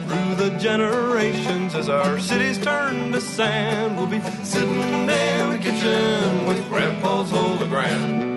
[0.07, 3.97] through the generations as our cities turn to sand.
[3.97, 8.30] We'll be sitting in the kitchen with Grandpa's hologram.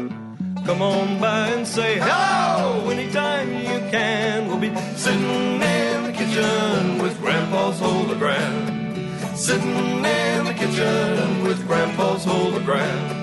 [0.73, 4.47] Come on by and say hello anytime you can.
[4.47, 9.37] We'll be sitting in the kitchen with Grandpa's hologram.
[9.37, 13.22] Sitting in the kitchen with Grandpa's hologram.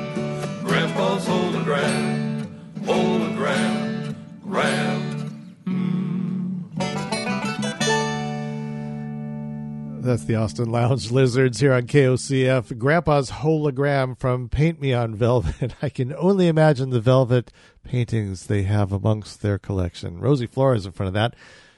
[10.10, 12.76] That's the Austin Lounge Lizards here on KOCF.
[12.76, 15.76] Grandpa's hologram from Paint Me on Velvet.
[15.82, 17.52] I can only imagine the velvet
[17.84, 20.18] paintings they have amongst their collection.
[20.18, 21.36] Rosie Flores in front of that.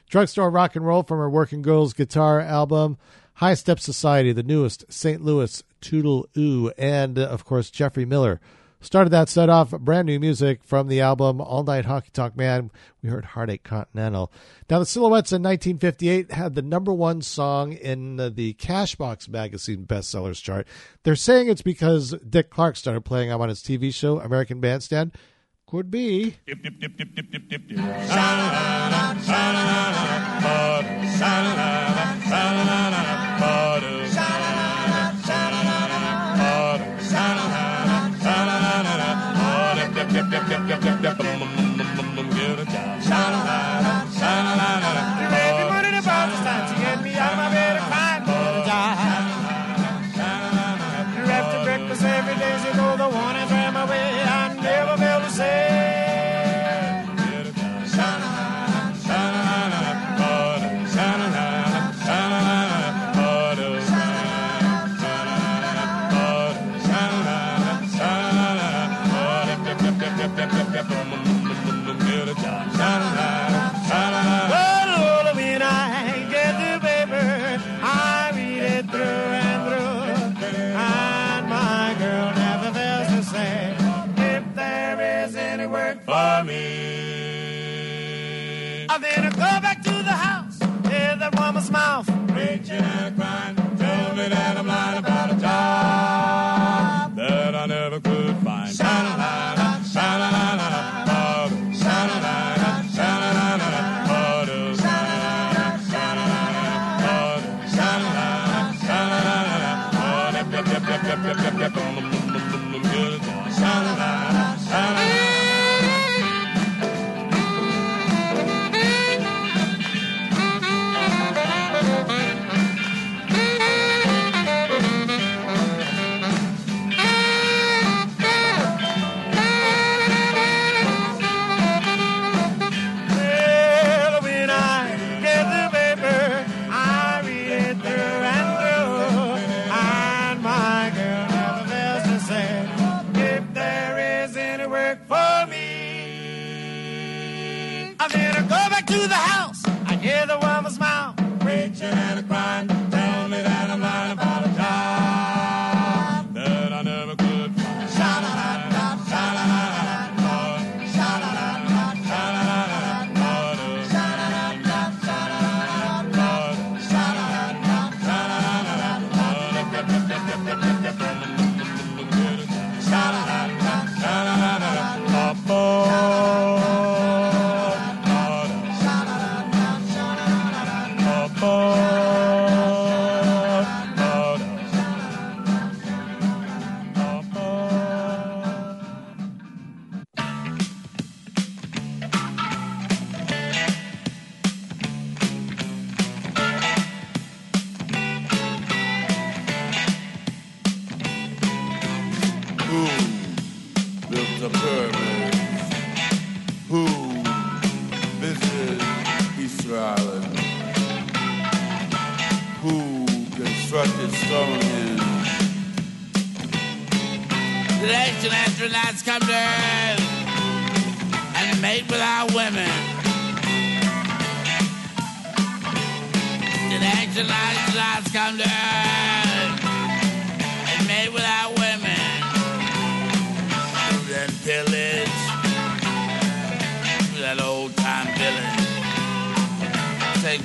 [0.08, 2.96] Drugstore Rock and Roll from her Working Girls guitar album.
[3.34, 5.22] High Step Society, the newest St.
[5.22, 8.40] Louis Toodle Ooh, and uh, of course Jeffrey Miller.
[8.82, 12.72] Started that set off brand new music from the album All Night Honky Tonk Man.
[13.00, 14.32] We heard Heartache Continental.
[14.68, 20.42] Now, the Silhouettes in 1958 had the number one song in the Cashbox magazine bestsellers
[20.42, 20.66] chart.
[21.04, 25.12] They're saying it's because Dick Clark started playing them on his TV show, American Bandstand.
[25.68, 26.36] Could be.
[40.44, 40.82] After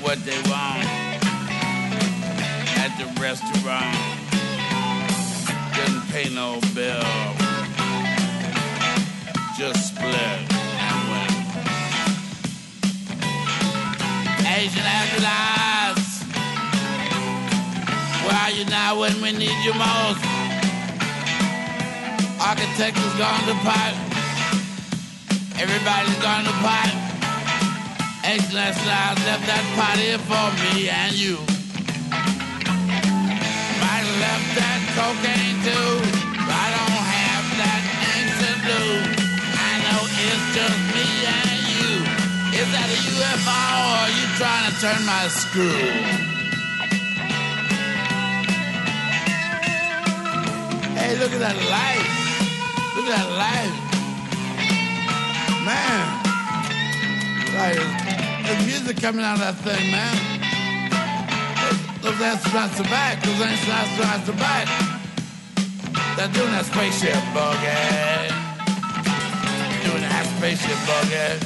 [0.08, 0.88] what they want
[2.80, 3.98] at the restaurant.
[5.76, 7.04] Didn't pay no bill.
[9.58, 10.40] Just split
[10.88, 11.36] and went.
[14.48, 16.24] Asian Astronauts,
[18.24, 20.24] where are you now when we need you most?
[22.40, 23.94] Architect has gone to pot.
[25.60, 26.97] Everybody's gone to pot.
[28.28, 31.40] Astronauts left that party for me and you.
[33.80, 35.96] Have left that cocaine too.
[36.44, 37.84] I don't have that
[38.20, 38.84] ink to do.
[39.48, 42.04] I know it's just me and you.
[42.52, 45.88] Is that a UFO or are you trying to turn my screw?
[51.00, 52.04] Hey, look at that light.
[52.92, 53.72] Look at that light.
[55.64, 56.28] Man.
[57.56, 58.07] Like,
[58.48, 60.16] there's music coming out of that thing, man.
[62.02, 63.22] Those astronauts are back.
[63.22, 64.68] Those astronauts are back.
[66.16, 68.32] They're doing that spaceship boogie.
[69.84, 71.44] Doing that spaceship boogie.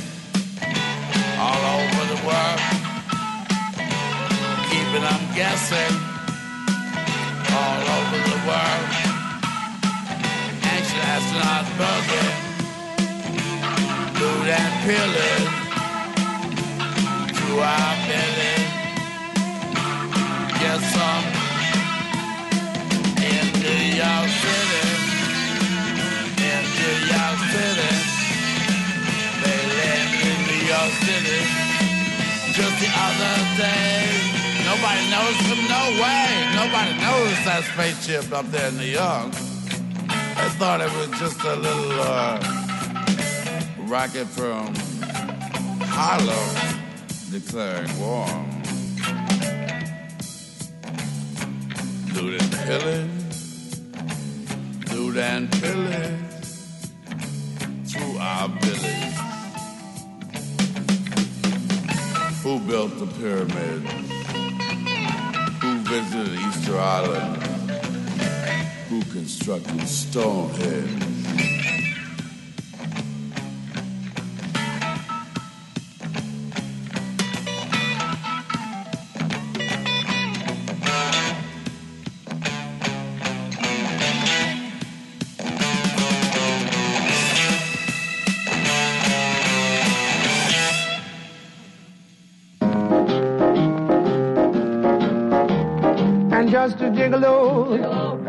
[1.41, 2.61] All over the world.
[4.69, 5.93] Keeping them guessing.
[7.49, 8.89] All over the world.
[10.69, 12.29] Ancient astronaut boogie.
[14.13, 15.60] Blue and pillars.
[24.01, 24.71] York City.
[27.51, 27.93] City.
[29.43, 31.39] They land in New York City.
[32.57, 33.99] Just the other day.
[34.65, 36.27] Nobody noticed them, no way.
[36.55, 39.33] Nobody noticed that spaceship up there in New York.
[40.37, 42.39] I thought it was just a little uh,
[43.87, 44.73] rocket from
[45.85, 46.70] Harlem
[47.31, 48.27] declaring war.
[52.13, 53.09] Loot and pillage,
[54.91, 56.19] loot and pillage
[57.87, 59.15] through our village.
[62.43, 63.91] Who built the pyramids?
[65.61, 67.41] Who visited Easter Island?
[68.89, 71.10] Who constructed Stonehenge?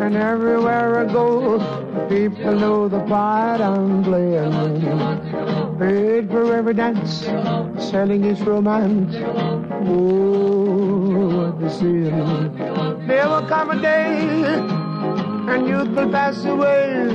[0.02, 1.60] And everywhere I go,
[2.08, 4.50] people know the part I'm playing.
[5.78, 7.20] Paid for every dance,
[7.90, 9.14] selling his romance.
[9.86, 13.06] Oh, the sin.
[13.06, 14.18] There will come a day,
[15.52, 17.06] and youth will pass away.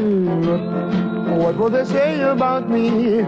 [1.43, 3.23] What will they say about me?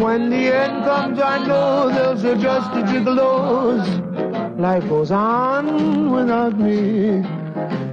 [0.00, 3.84] When the end comes, I know they'll say just the gigolos.
[4.60, 7.41] Life goes on without me.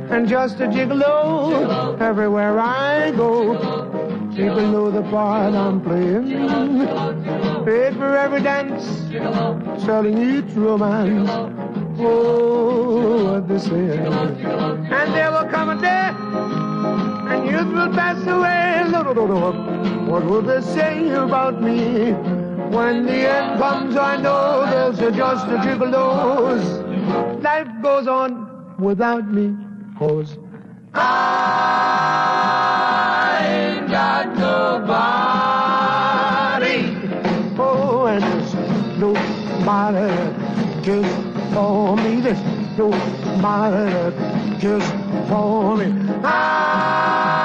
[0.10, 3.56] And just a gigolo everywhere I go.
[4.36, 6.30] People know the part I'm playing.
[7.66, 8.84] paid for every dance,
[9.86, 11.30] selling each romance.
[12.00, 13.98] Oh, what they say.
[13.98, 16.12] And there will come a day,
[17.32, 18.70] and youth will pass away.
[20.10, 22.14] What will they say about me?
[22.76, 26.70] When the end comes, I know there's just a dose.
[27.44, 29.56] Life goes on without me,
[30.00, 30.38] cause
[30.94, 31.04] I
[33.44, 34.96] ain't got nobody.
[37.60, 38.54] Oh, and there's
[38.98, 40.34] nobody that
[40.86, 41.12] cares
[41.54, 42.22] for me.
[42.22, 42.42] There's
[42.78, 44.14] nobody that
[44.62, 44.88] cares
[45.28, 45.88] for me.
[46.24, 47.36] I'm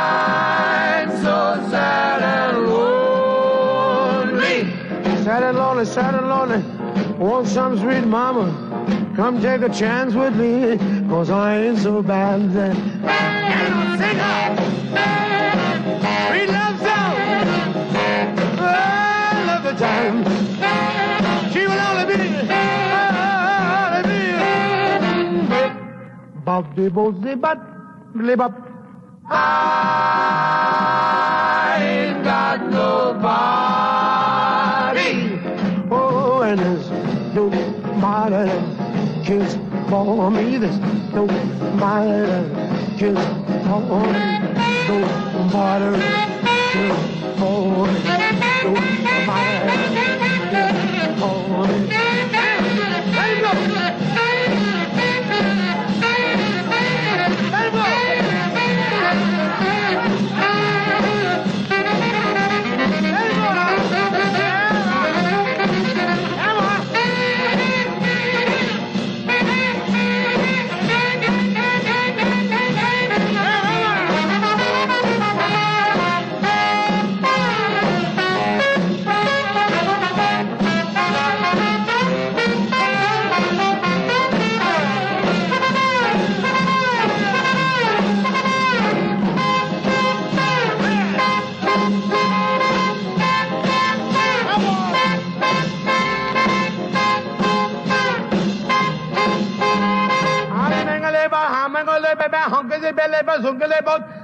[1.10, 1.38] so
[1.70, 4.58] sad and lonely.
[5.24, 6.62] Sad and lonely, sad and lonely.
[7.18, 8.73] Want some sweet mama?
[9.16, 10.76] Come take a chance with me,
[11.08, 12.74] cause I ain't so bad then.
[12.74, 14.18] Sing
[16.50, 17.14] love song!
[19.46, 20.24] Love the time.
[21.52, 22.22] She will only be,
[23.84, 24.24] only be.
[28.16, 28.52] Live up.
[29.30, 30.56] I
[31.80, 33.44] ain't got nobody.
[35.88, 36.90] Oh, and there's
[37.32, 38.73] nobody
[39.24, 39.56] cares
[39.88, 40.58] for me.
[40.58, 41.40] There's nobody
[42.28, 42.44] that
[42.98, 43.18] cares
[43.64, 44.20] for me.
[44.88, 46.30] Nobody that
[46.72, 46.98] cares
[47.38, 47.98] for me.
[48.64, 48.84] Nobody
[49.24, 49.94] that
[50.50, 52.13] cares for me.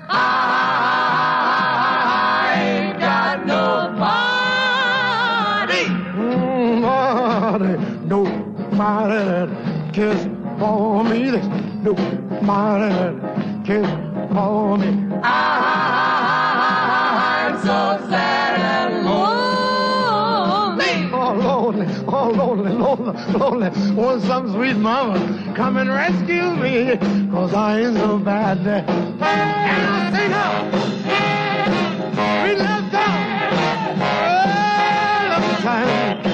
[0.09, 0.53] I
[2.57, 5.85] ain't got no party.
[6.19, 6.85] Mm,
[8.07, 8.25] no
[8.77, 9.53] party
[9.93, 10.27] cares
[10.59, 11.31] for me.
[11.31, 11.47] There's
[11.85, 11.95] no
[12.45, 13.21] party
[13.65, 13.87] cares
[14.33, 14.91] for me.
[15.23, 16.51] Ah,
[17.23, 18.40] I, am so sad.
[22.95, 24.27] Lonely, lonely, lonely.
[24.27, 26.97] Some sweet mama come and rescue me,
[27.31, 28.59] cause I ain't so bad.
[28.67, 30.65] And I sing up.
[32.45, 33.27] We love song.
[35.33, 36.30] Oh, time.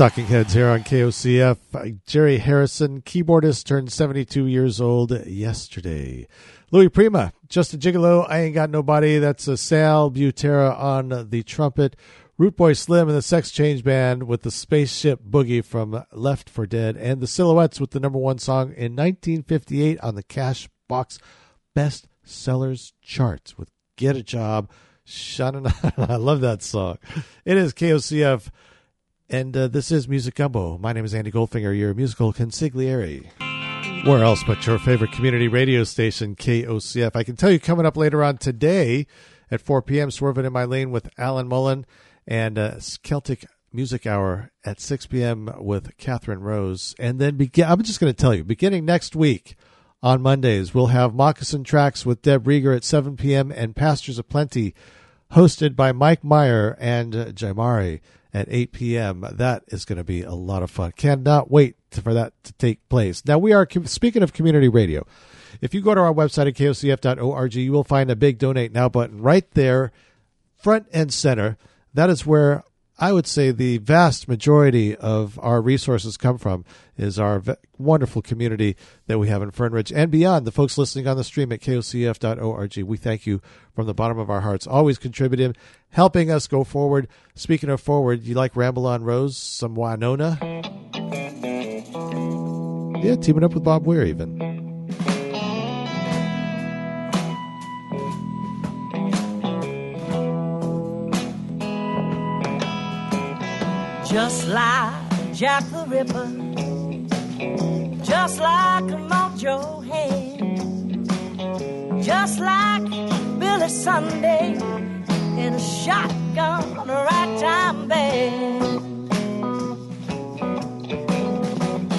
[0.00, 1.58] Talking Heads here on KOCF.
[1.74, 6.26] Uh, Jerry Harrison, keyboardist, turned 72 years old yesterday.
[6.70, 9.18] Louis Prima, Just a Gigolo, I Ain't Got Nobody.
[9.18, 11.96] That's a Sal Butera on the trumpet.
[12.38, 16.64] Root Boy Slim and the Sex Change Band with the Spaceship Boogie from Left for
[16.64, 16.96] Dead.
[16.96, 21.18] And the Silhouettes with the number one song in 1958 on the Cash Box
[21.74, 24.70] Best Sellers charts with Get a Job.
[25.04, 25.66] Shannon,
[25.98, 26.96] I love that song.
[27.44, 28.48] It is KOCF.
[29.32, 30.76] And uh, this is Music Gumbo.
[30.78, 33.30] My name is Andy Goldfinger, your musical consigliere.
[34.04, 37.14] Where else but your favorite community radio station, KOCF?
[37.14, 39.06] I can tell you coming up later on today
[39.48, 41.86] at 4 p.m., Swerving in My Lane with Alan Mullen
[42.26, 45.48] and uh, Celtic Music Hour at 6 p.m.
[45.58, 46.96] with Catherine Rose.
[46.98, 49.54] And then begin, I'm just going to tell you, beginning next week
[50.02, 53.52] on Mondays, we'll have Moccasin Tracks with Deb Rieger at 7 p.m.
[53.52, 54.74] and Pastures of Plenty
[55.34, 58.00] hosted by Mike Meyer and uh, Jaimari
[58.32, 59.26] at 8 p.m.
[59.32, 60.92] That is going to be a lot of fun.
[60.92, 63.24] Cannot wait for that to take place.
[63.26, 65.06] Now, we are, speaking of community radio,
[65.60, 68.88] if you go to our website at kocf.org, you will find a big donate now
[68.88, 69.92] button right there,
[70.56, 71.58] front and center.
[71.92, 72.62] That is where
[73.02, 76.66] I would say the vast majority of our resources come from
[76.98, 77.42] is our
[77.78, 80.46] wonderful community that we have in Fernridge and beyond.
[80.46, 83.40] The folks listening on the stream at kocf.org, we thank you
[83.74, 85.56] from the bottom of our hearts, always contributing,
[85.88, 87.08] helping us go forward.
[87.34, 90.38] Speaking of forward, you like Ramble on Rose, some Winona?
[93.02, 94.49] Yeah, teaming up with Bob Weir even.
[104.10, 104.92] Just like
[105.32, 106.26] Jack the Ripper,
[108.02, 110.36] just like Mojo Hay,
[112.02, 112.90] just like
[113.38, 114.54] Billy Sunday
[115.38, 118.60] in a shotgun right time bed.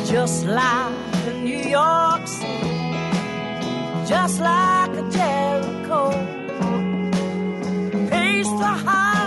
[0.06, 2.94] Just like New York City,
[4.06, 6.12] just like Jericho,
[8.10, 9.21] pace the high.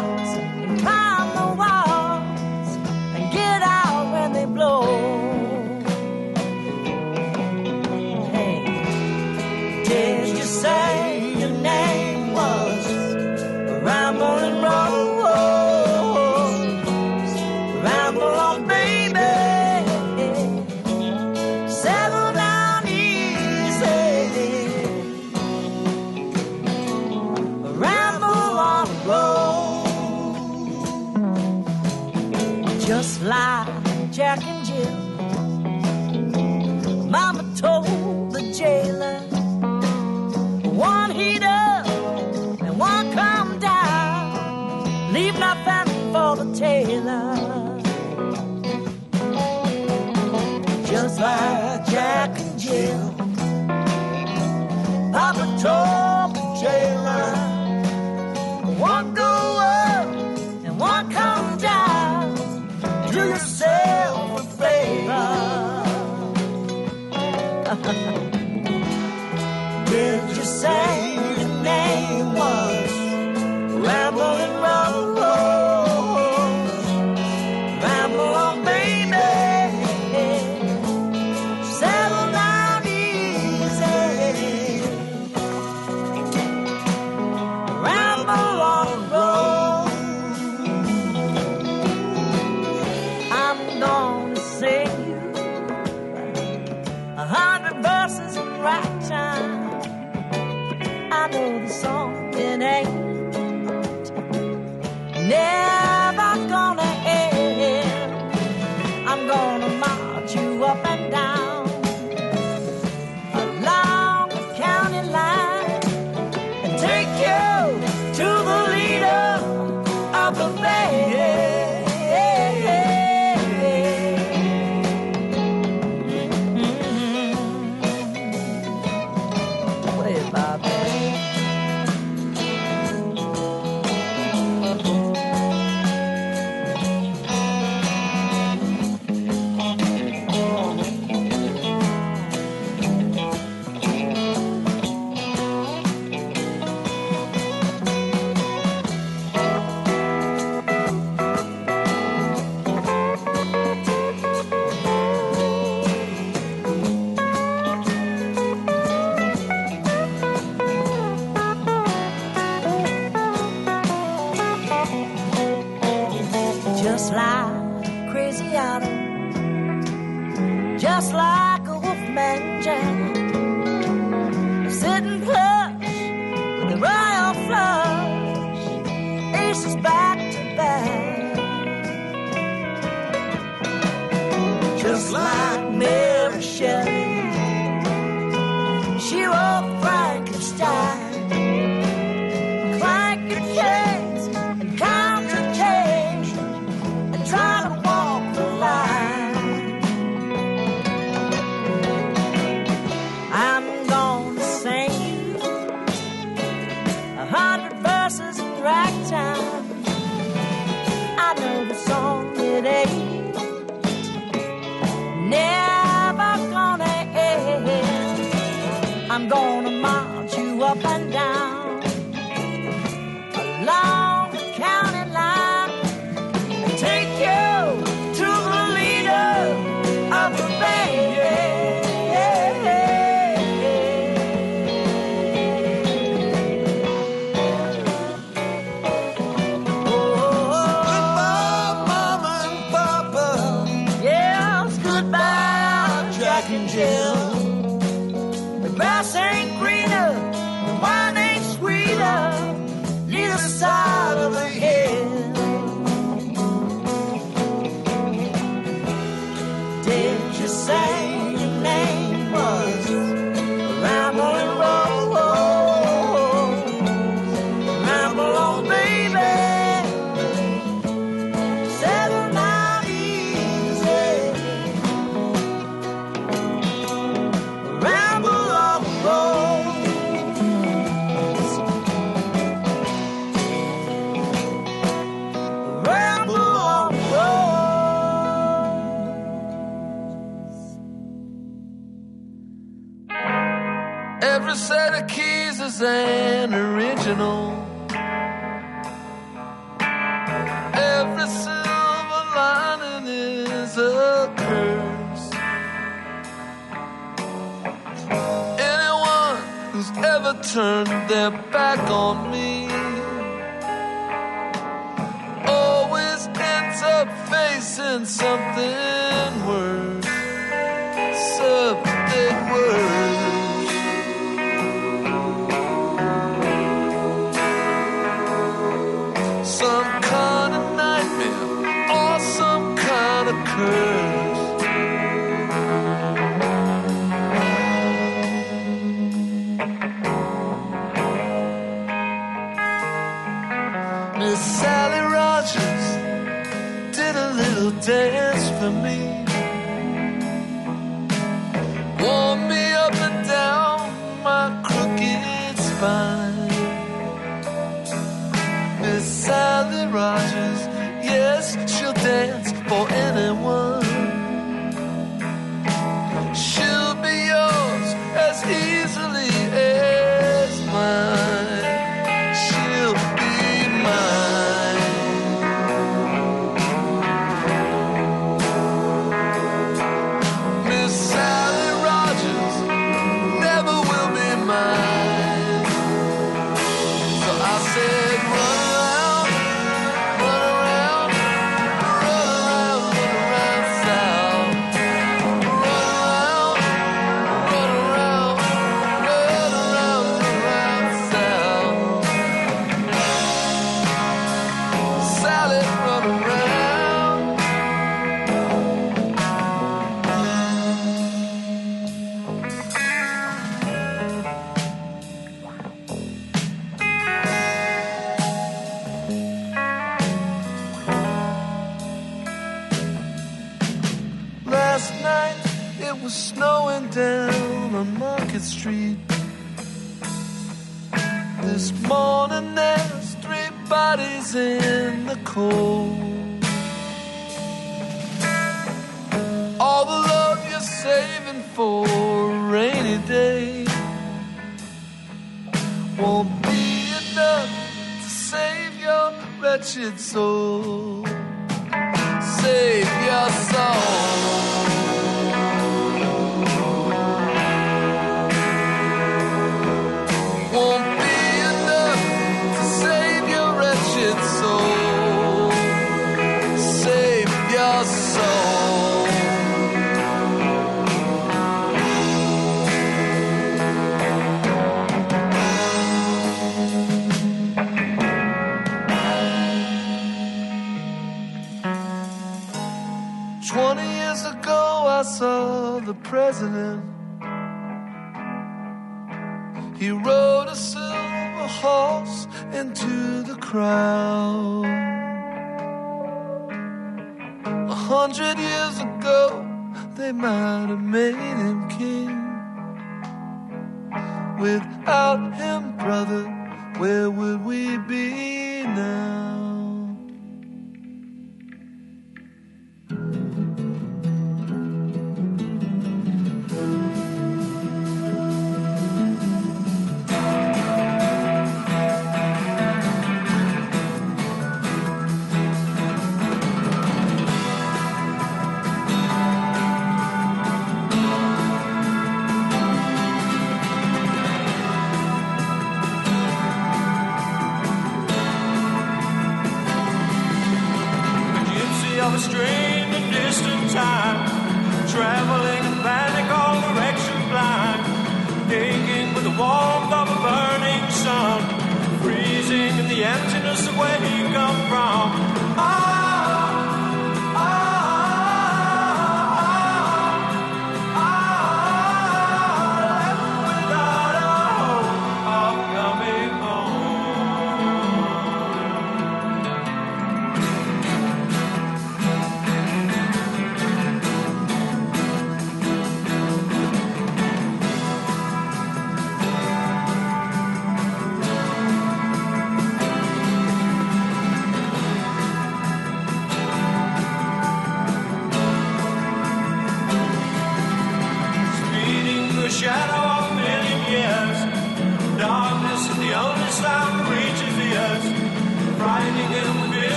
[46.54, 47.80] Taylor.
[50.86, 53.14] Just like Jack and Jill,
[55.12, 57.34] Papa Tom and Taylor.
[58.78, 60.06] One go up
[60.64, 62.34] and one come down.
[63.10, 65.30] Do yourself a favor.
[69.90, 70.93] Did you say?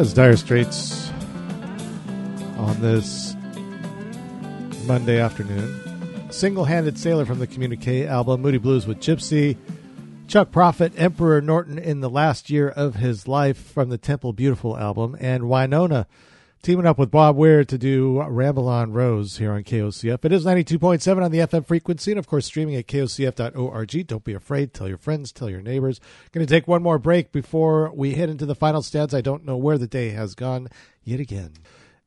[0.00, 1.10] That's Dire Straits
[2.56, 3.36] on this
[4.86, 5.78] Monday afternoon.
[6.30, 9.58] Single Handed Sailor from the Communique album, Moody Blues with Gypsy.
[10.26, 14.74] Chuck Prophet, Emperor Norton in the last year of his life from the Temple Beautiful
[14.78, 16.06] album, and Winona
[16.62, 20.24] teaming up with Bob Weir to do Ramble on Rose here on KOCF.
[20.24, 24.06] It is 92.7 on the FM frequency, and of course, streaming at kocf.org.
[24.06, 24.74] Don't be afraid.
[24.74, 26.00] Tell your friends, tell your neighbors.
[26.32, 29.14] Going to take one more break before we head into the final stats.
[29.14, 30.68] I don't know where the day has gone
[31.02, 31.54] yet again.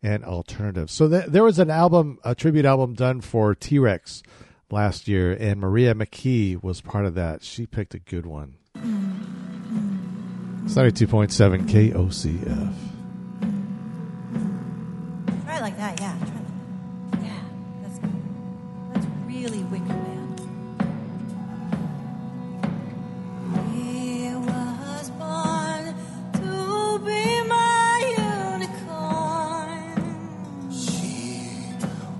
[0.01, 0.91] And alternative.
[0.91, 4.21] So th- there was an album, a tribute album done for T Rex
[4.69, 7.41] last year, and Maria McKee was part of that.
[7.41, 8.55] She picked a good one.
[10.65, 12.92] It's 92.7 KOCF.
[15.53, 16.17] Try it like that, yeah.
[16.17, 17.23] Try that.
[17.23, 17.43] Yeah,
[17.83, 17.99] that's
[18.91, 20.33] that's really wicked, Man.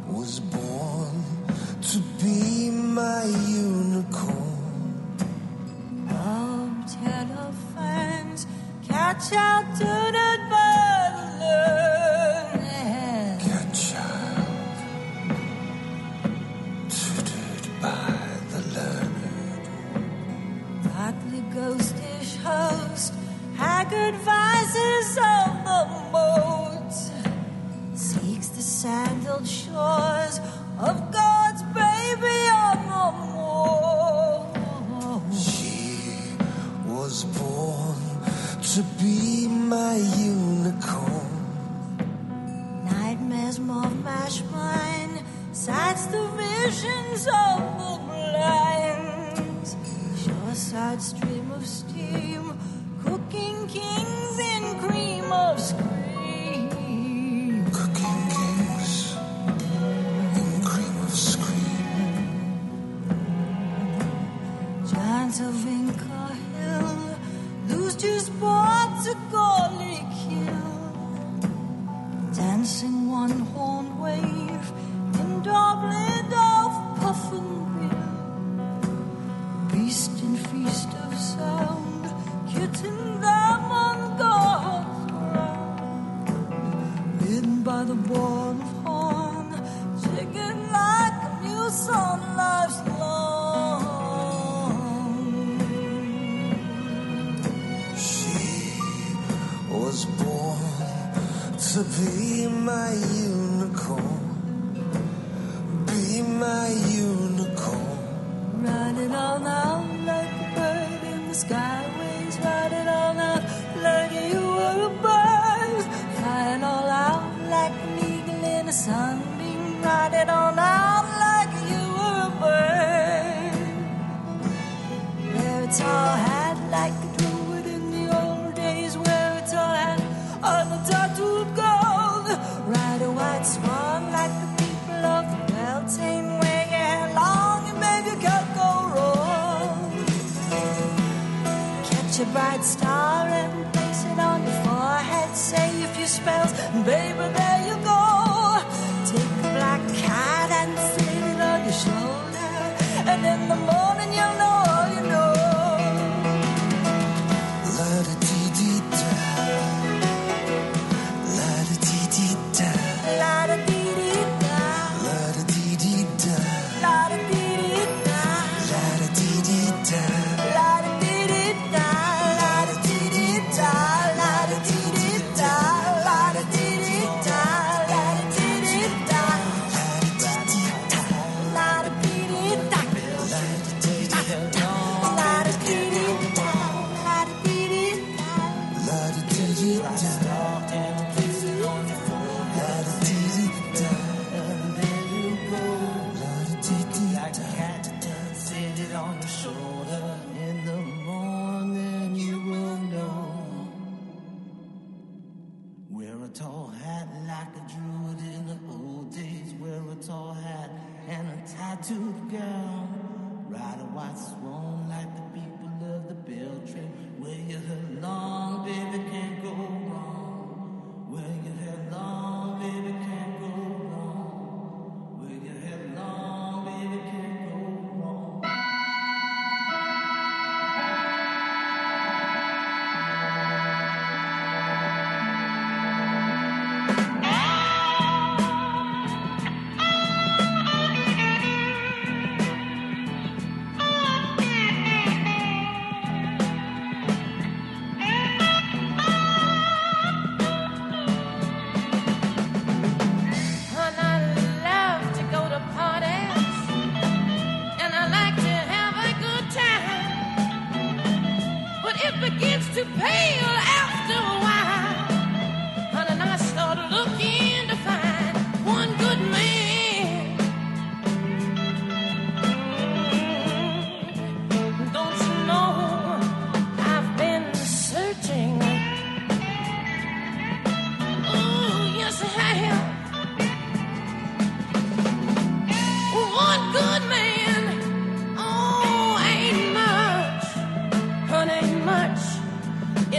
[0.07, 1.23] Was born
[1.81, 2.53] to be
[21.53, 23.13] ghostish host,
[23.55, 26.93] haggard vices of the moat,
[27.95, 30.39] seeks the sandaled shores
[30.79, 34.51] of God's baby on the moor.
[35.31, 36.35] She
[36.87, 37.97] was born
[38.73, 41.29] to be my unicorn.
[42.85, 49.67] Nightmares more mash mine, sights the visions of the blind.
[50.23, 51.42] Shoreside stream of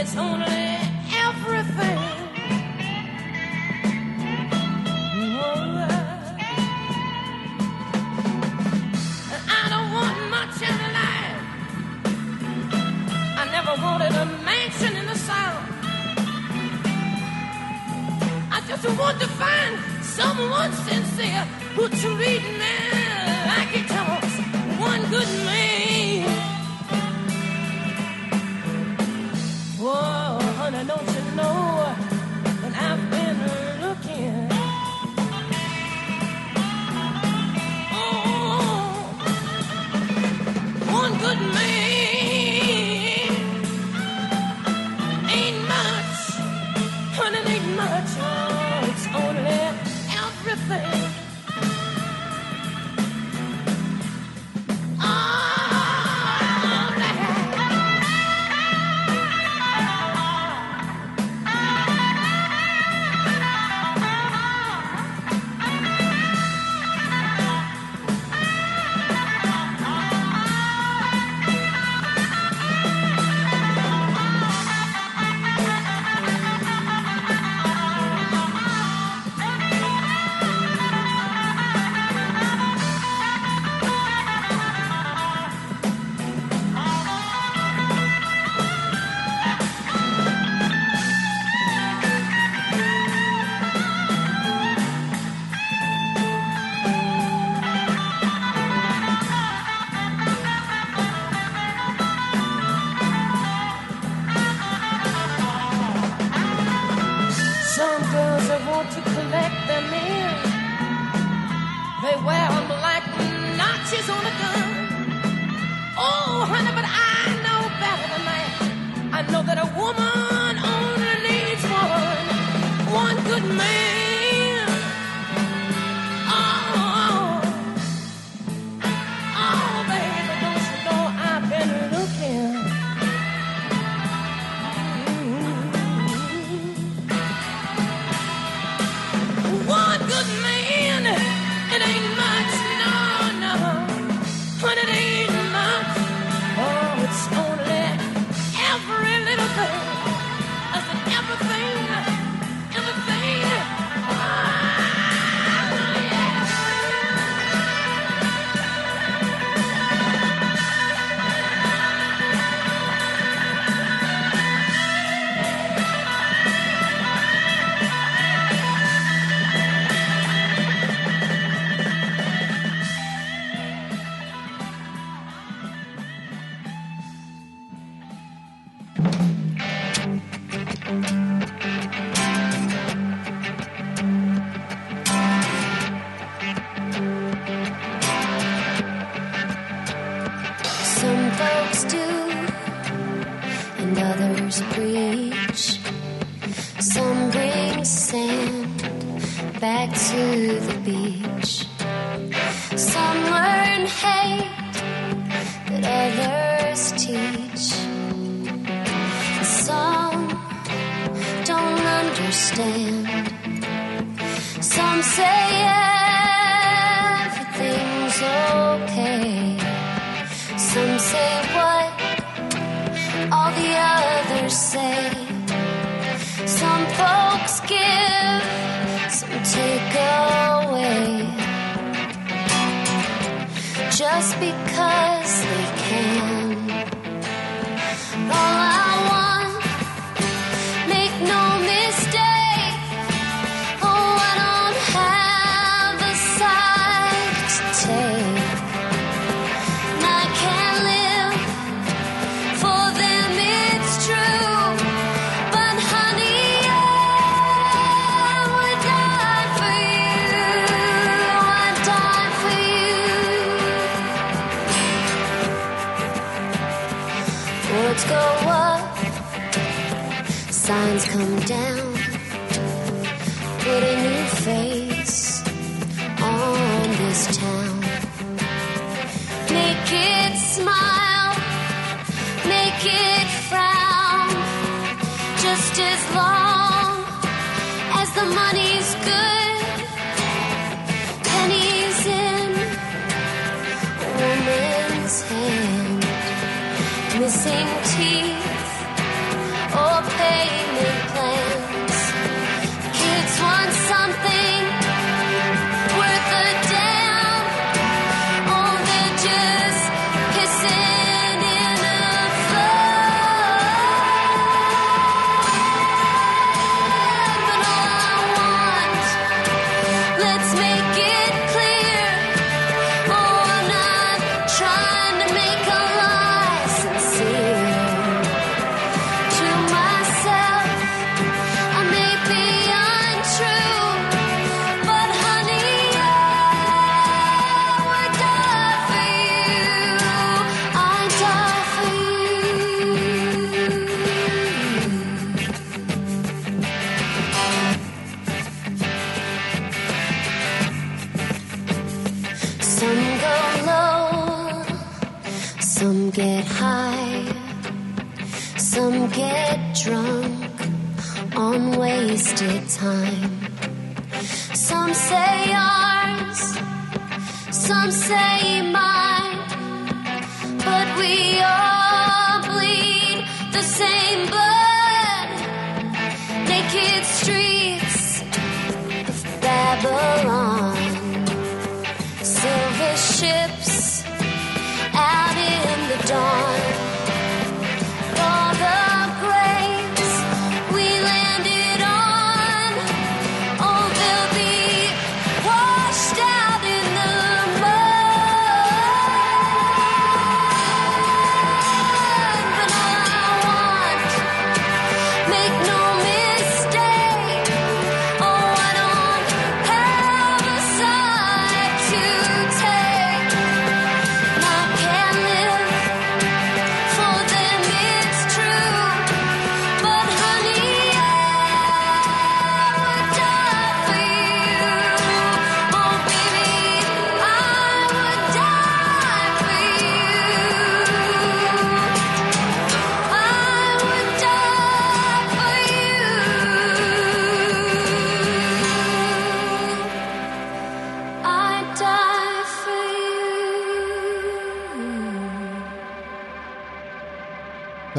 [0.07, 0.84] It's only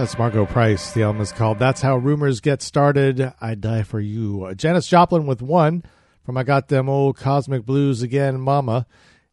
[0.06, 0.92] That's Margo Price.
[0.92, 3.32] The album is called That's How Rumors Get Started.
[3.40, 4.54] I Die For You.
[4.54, 5.82] Janis Joplin with one
[6.24, 8.86] from I Got Them Old Cosmic Blues Again, Mama.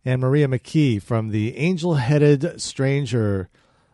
[0.03, 3.49] And Maria McKee from the Angel Headed Stranger.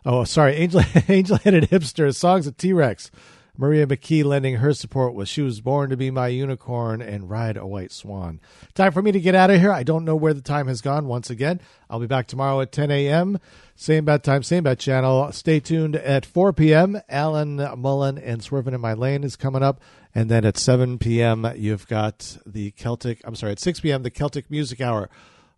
[0.06, 3.12] Oh, sorry, Angel Angel Headed Hipster Songs of T Rex.
[3.60, 7.58] Maria McKee lending her support was She Was Born to Be My Unicorn and Ride
[7.58, 8.40] a White Swan.
[8.74, 9.74] Time for me to get out of here.
[9.74, 11.60] I don't know where the time has gone once again.
[11.90, 13.38] I'll be back tomorrow at 10 a.m.
[13.76, 15.30] Same bad time, same bad channel.
[15.34, 17.02] Stay tuned at 4 p.m.
[17.10, 19.82] Alan Mullen and Swerving in My Lane is coming up.
[20.16, 24.10] And then at 7 p.m., you've got the Celtic, I'm sorry, at 6 p.m., the
[24.10, 25.10] Celtic Music Hour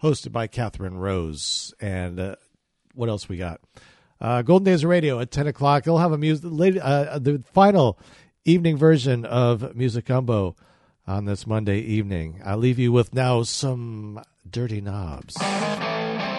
[0.02, 1.72] hosted by Catherine Rose.
[1.80, 2.36] And uh,
[2.96, 3.62] what else we got?
[4.22, 5.84] Uh, Golden Days Radio at 10 o'clock.
[5.84, 7.98] They'll have a music, late, uh, the final
[8.46, 10.56] evening version of Music Gumbo
[11.08, 12.40] on this Monday evening.
[12.46, 15.34] I leave you with now some dirty knobs.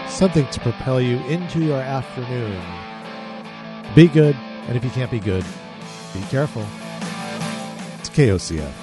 [0.08, 2.62] Something to propel you into your afternoon.
[3.96, 4.36] Be good,
[4.68, 5.44] and if you can't be good,
[6.14, 6.64] be careful.
[7.98, 8.81] It's KOCF.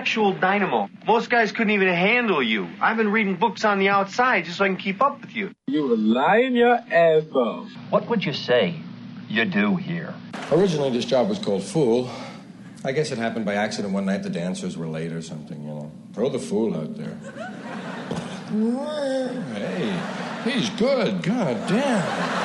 [0.00, 0.88] Sexual dynamo.
[1.06, 2.66] Most guys couldn't even handle you.
[2.80, 5.50] I've been reading books on the outside just so I can keep up with you.
[5.66, 7.68] You were lying your ass off.
[7.90, 8.76] What would you say
[9.28, 10.14] you do here?
[10.52, 12.10] Originally, this job was called Fool.
[12.82, 14.22] I guess it happened by accident one night.
[14.22, 15.92] The dancers were late or something, you know.
[16.14, 17.18] Throw the fool out there.
[19.52, 21.22] Hey, he's good.
[21.22, 22.39] God damn.